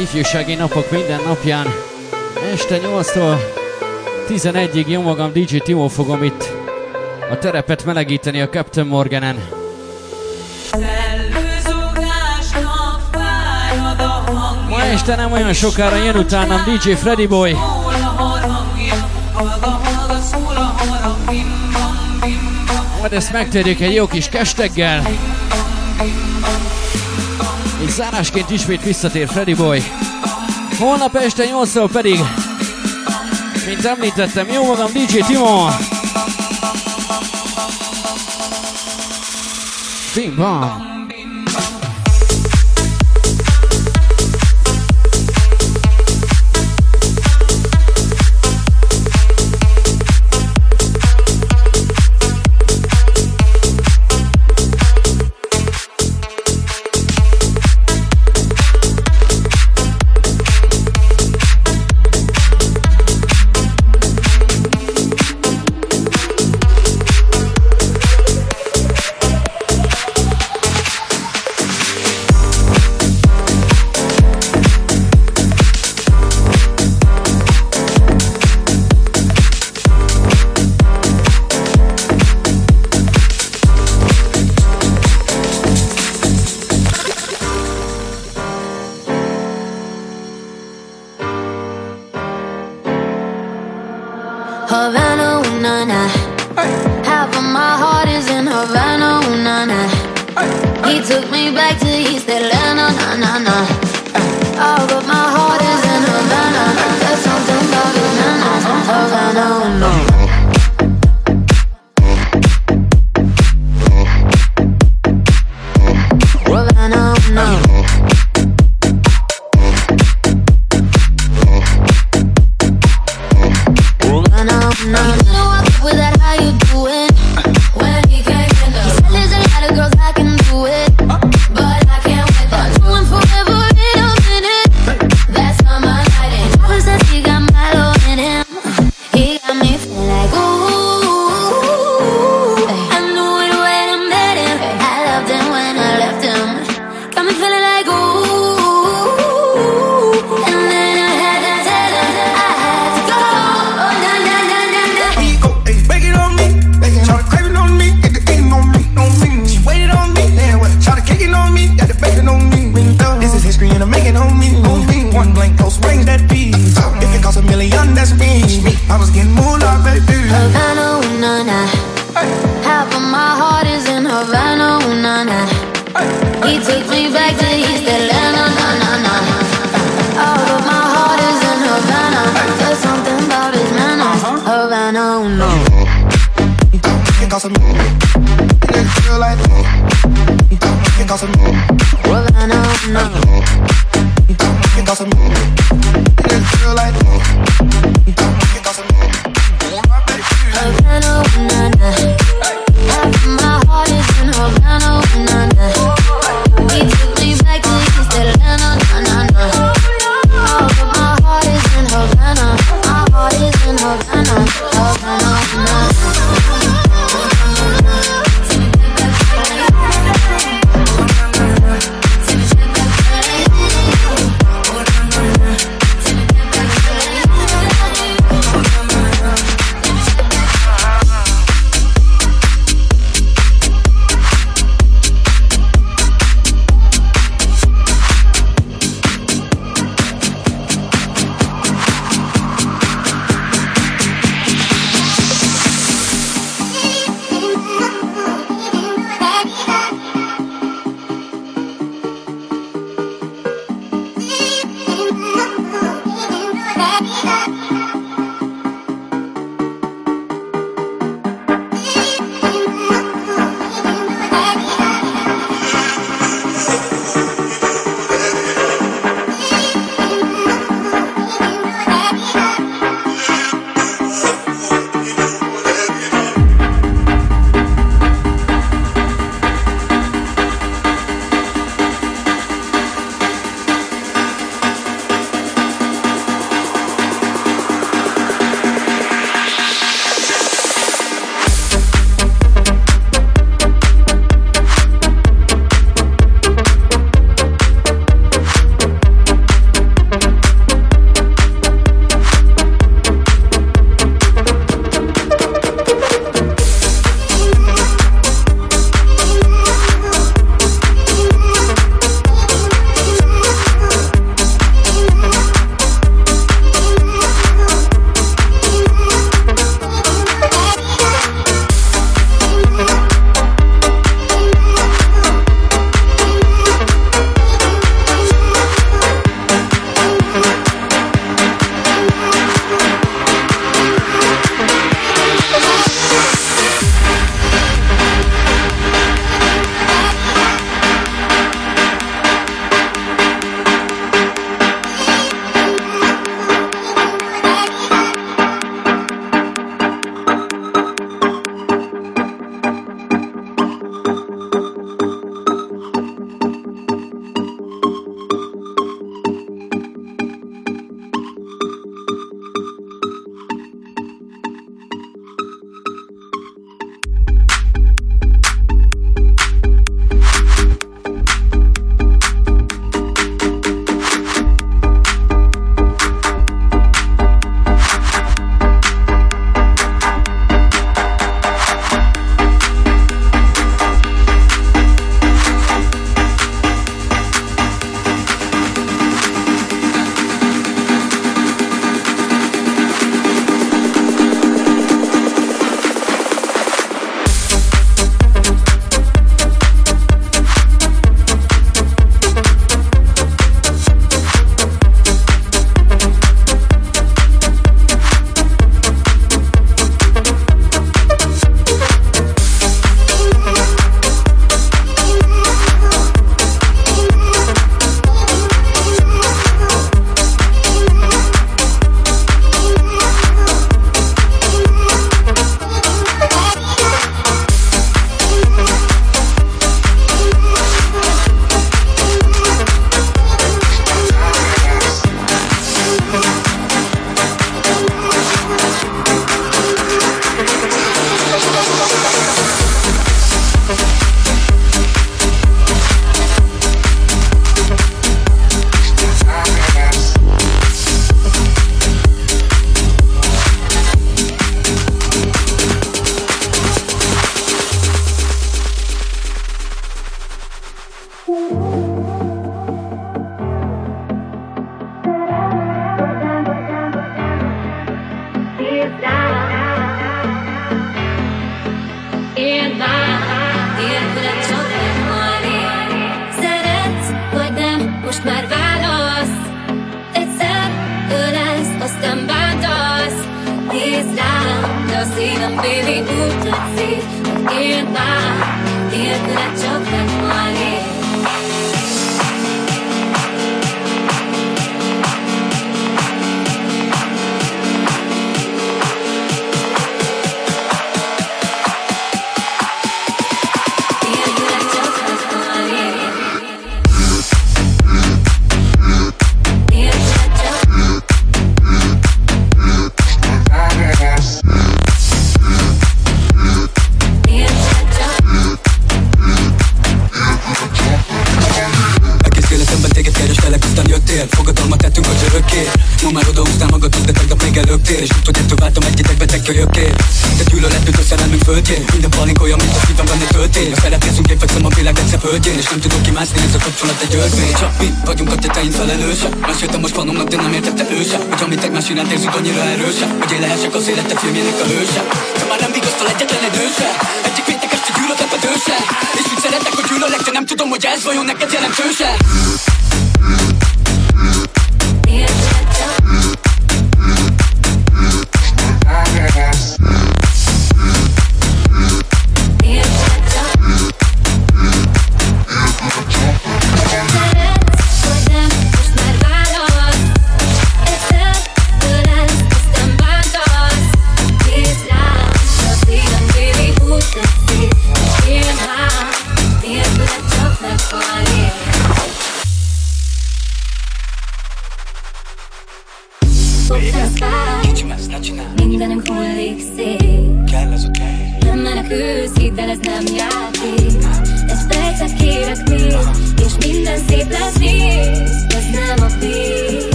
ifjúsági 0.00 0.54
napok 0.54 0.90
minden 0.90 1.20
napján 1.26 1.66
este 2.52 2.80
8-tól 2.82 3.36
11-ig 4.28 4.86
jó 4.86 5.00
magam 5.00 5.32
DJ 5.32 5.56
Timo 5.56 5.88
fogom 5.88 6.22
itt 6.22 6.52
a 7.30 7.38
terepet 7.38 7.84
melegíteni 7.84 8.40
a 8.40 8.48
Captain 8.48 8.86
Morganen. 8.86 9.48
Ma 14.68 14.82
este 14.82 15.16
nem 15.16 15.32
olyan 15.32 15.52
sokára 15.52 15.96
jön 15.96 16.16
utánam 16.16 16.62
DJ 16.64 16.90
Freddy 16.90 17.26
Boy. 17.26 17.56
Majd 23.00 23.12
ezt 23.12 23.32
megtérjük 23.32 23.80
egy 23.80 23.94
jó 23.94 24.06
kis 24.06 24.28
kesteggel. 24.28 25.02
Zárásként 27.90 28.50
ismét 28.50 28.84
visszatér 28.84 29.28
Freddy 29.28 29.54
Boy. 29.54 29.82
Holnap 30.78 31.16
este 31.16 31.44
8-tól 31.46 31.88
pedig, 31.92 32.18
mint 33.66 33.84
említettem, 33.84 34.48
jó 34.48 34.66
magam 34.66 34.92
DJ 34.92 35.18
Timon. 35.26 35.72
Bing 40.14 40.34
bang! 40.34 40.99
back 101.54 101.78
to 101.80 101.88
East 101.88 102.28
Atlanta, 102.28 102.86
oh, 102.86 102.96
na 102.96 103.16
na 103.16 103.38
na. 103.38 103.69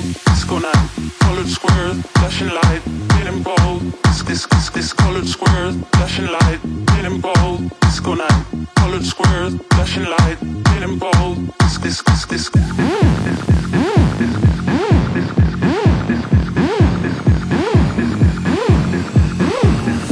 Feeling 0.00 0.14
disco 0.24 0.58
night. 0.58 0.88
Colored 1.20 1.48
square, 1.48 1.94
flashing 2.14 2.48
light, 2.48 2.80
feeling 3.12 3.42
bold. 3.42 3.80
This, 4.04 4.22
this, 4.22 4.46
this, 4.46 4.70
this 4.70 4.92
colored 4.92 5.26
square, 5.26 5.72
flashing 5.92 6.26
light, 6.26 6.58
feeling 6.90 7.20
bold, 7.20 7.70
disco 7.80 8.14
night. 8.14 8.44
Colored 8.76 9.04
square, 9.04 9.50
flashing 9.70 10.04
light, 10.04 10.38
feeling 10.68 10.98
bold. 10.98 11.52
This, 11.58 11.78
this, 11.78 12.02
this, 12.02 12.24
this. 12.26 12.50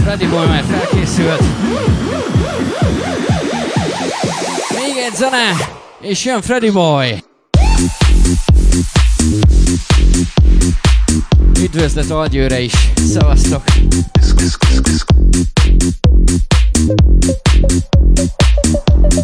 Freddy 0.04 0.26
Boy 0.26 0.46
már 0.46 0.64
felkészült. 0.64 1.42
Még 4.74 4.96
egy 4.96 5.14
zene, 5.14 5.50
és 6.00 6.24
jön 6.24 6.42
Freddy 6.42 6.70
Boy. 6.70 7.27
Üdvözlet 11.62 12.10
Algyőre 12.10 12.60
is. 12.60 12.72
Szevasztok. 13.12 13.62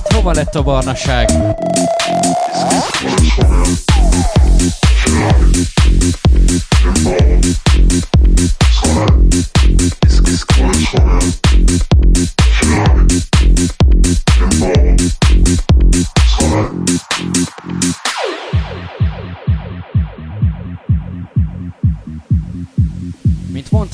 Hova 0.02 0.32
lett 0.32 0.54
a 0.54 0.62
barnaság? 0.62 1.30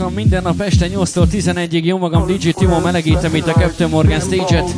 tartom 0.00 0.18
minden 0.18 0.42
nap 0.42 0.60
este 0.60 0.86
8-tól 0.88 1.26
11-ig. 1.32 1.84
Jó 1.84 1.98
magam, 1.98 2.26
DJ 2.26 2.50
Timo 2.50 2.80
melegítem 2.80 3.34
itt 3.34 3.46
a 3.46 3.52
Captain 3.52 3.90
Morgan 3.90 4.20
stage-et. 4.20 4.74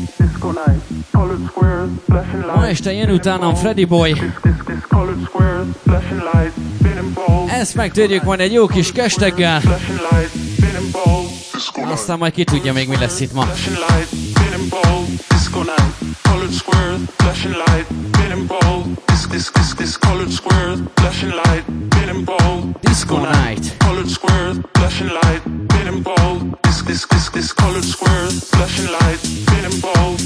Ma 2.55 2.67
este 2.67 2.93
jön 2.93 3.11
utánam 3.11 3.55
Freddy 3.55 3.85
Boy. 3.85 4.23
Ezt 7.49 7.75
megtörjük 7.75 8.23
majd 8.23 8.41
egy 8.41 8.53
jó 8.53 8.67
kis 8.67 8.93
kesteggel. 8.93 9.61
Aztán 11.91 12.19
majd 12.19 12.33
ki 12.33 12.45
tudja 12.45 12.73
még 12.73 12.89
mi 12.89 12.97
lesz 12.97 13.21
itt 13.21 13.33
ma. 13.33 13.47
Colored 16.23 17.09
flashing 17.17 17.55
light, 17.55 17.87
been 18.11 18.39
involved. 18.39 18.97
This, 19.07 19.27
this, 19.27 19.51
this, 19.51 19.75
this 19.75 19.97
colored 19.97 20.31
squares, 20.31 20.79
flashing 20.95 21.33
light. 21.33 21.82
ball. 22.25 22.75
Disco 22.83 23.19
night. 23.19 23.75
Colored 23.81 24.09
squares, 24.09 24.59
flashing 24.75 25.09
light. 25.09 25.43
Getting 25.69 26.03
bold. 26.03 26.59
This, 26.63 26.83
this, 26.83 27.07
this, 27.07 27.29
this 27.31 27.53
colored 27.53 27.85
squares, 27.85 28.49
flashing 28.51 28.91
light. 28.93 29.21
Getting 29.47 29.81
ball. 29.81 30.17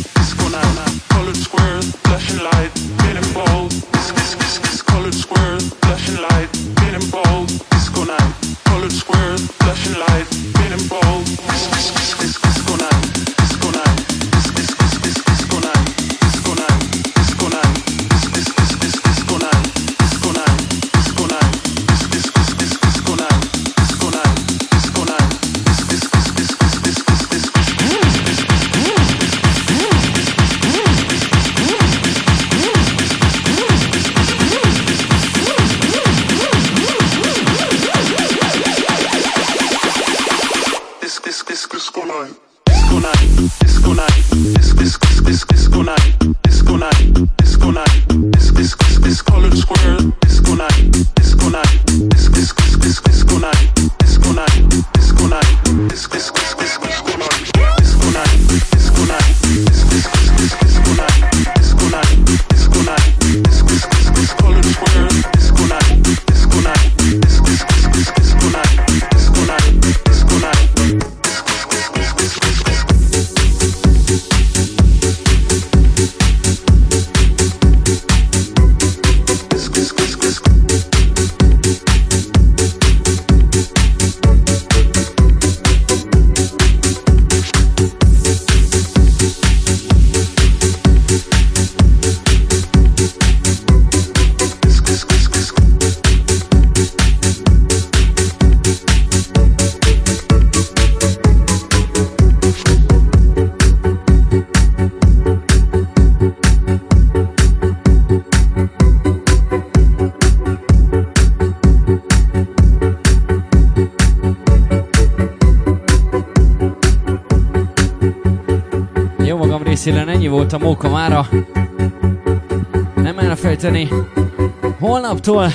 8-tól, 125.26 125.52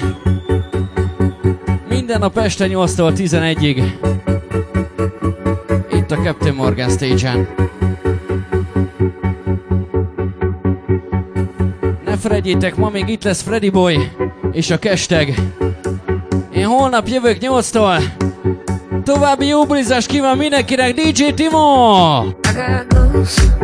minden 1.90 2.20
nap 2.20 2.38
este 2.38 2.68
8-tól 2.68 3.14
11-ig, 3.18 3.84
itt 5.92 6.12
a 6.12 6.16
Captain 6.16 6.56
Morgan 6.56 6.90
Stage-en. 6.90 7.48
Ne 12.06 12.18
Fredjétek, 12.18 12.76
ma 12.76 12.90
még 12.90 13.08
itt 13.08 13.24
lesz 13.24 13.42
Freddy 13.42 13.70
Boy 13.70 14.12
és 14.52 14.72
a 14.72 14.80
kesteg. 14.80 15.42
Én 16.54 16.66
holnap 16.66 17.08
jövök 17.08 17.38
8-tól. 17.40 18.02
További 19.04 19.48
jó 19.48 19.66
bulizást 19.66 20.08
kíván 20.08 20.38
mindenkinek, 20.38 20.94
DJ 20.94 21.32
Timo! 21.34 22.24
I 22.24 22.54
got 22.54 23.61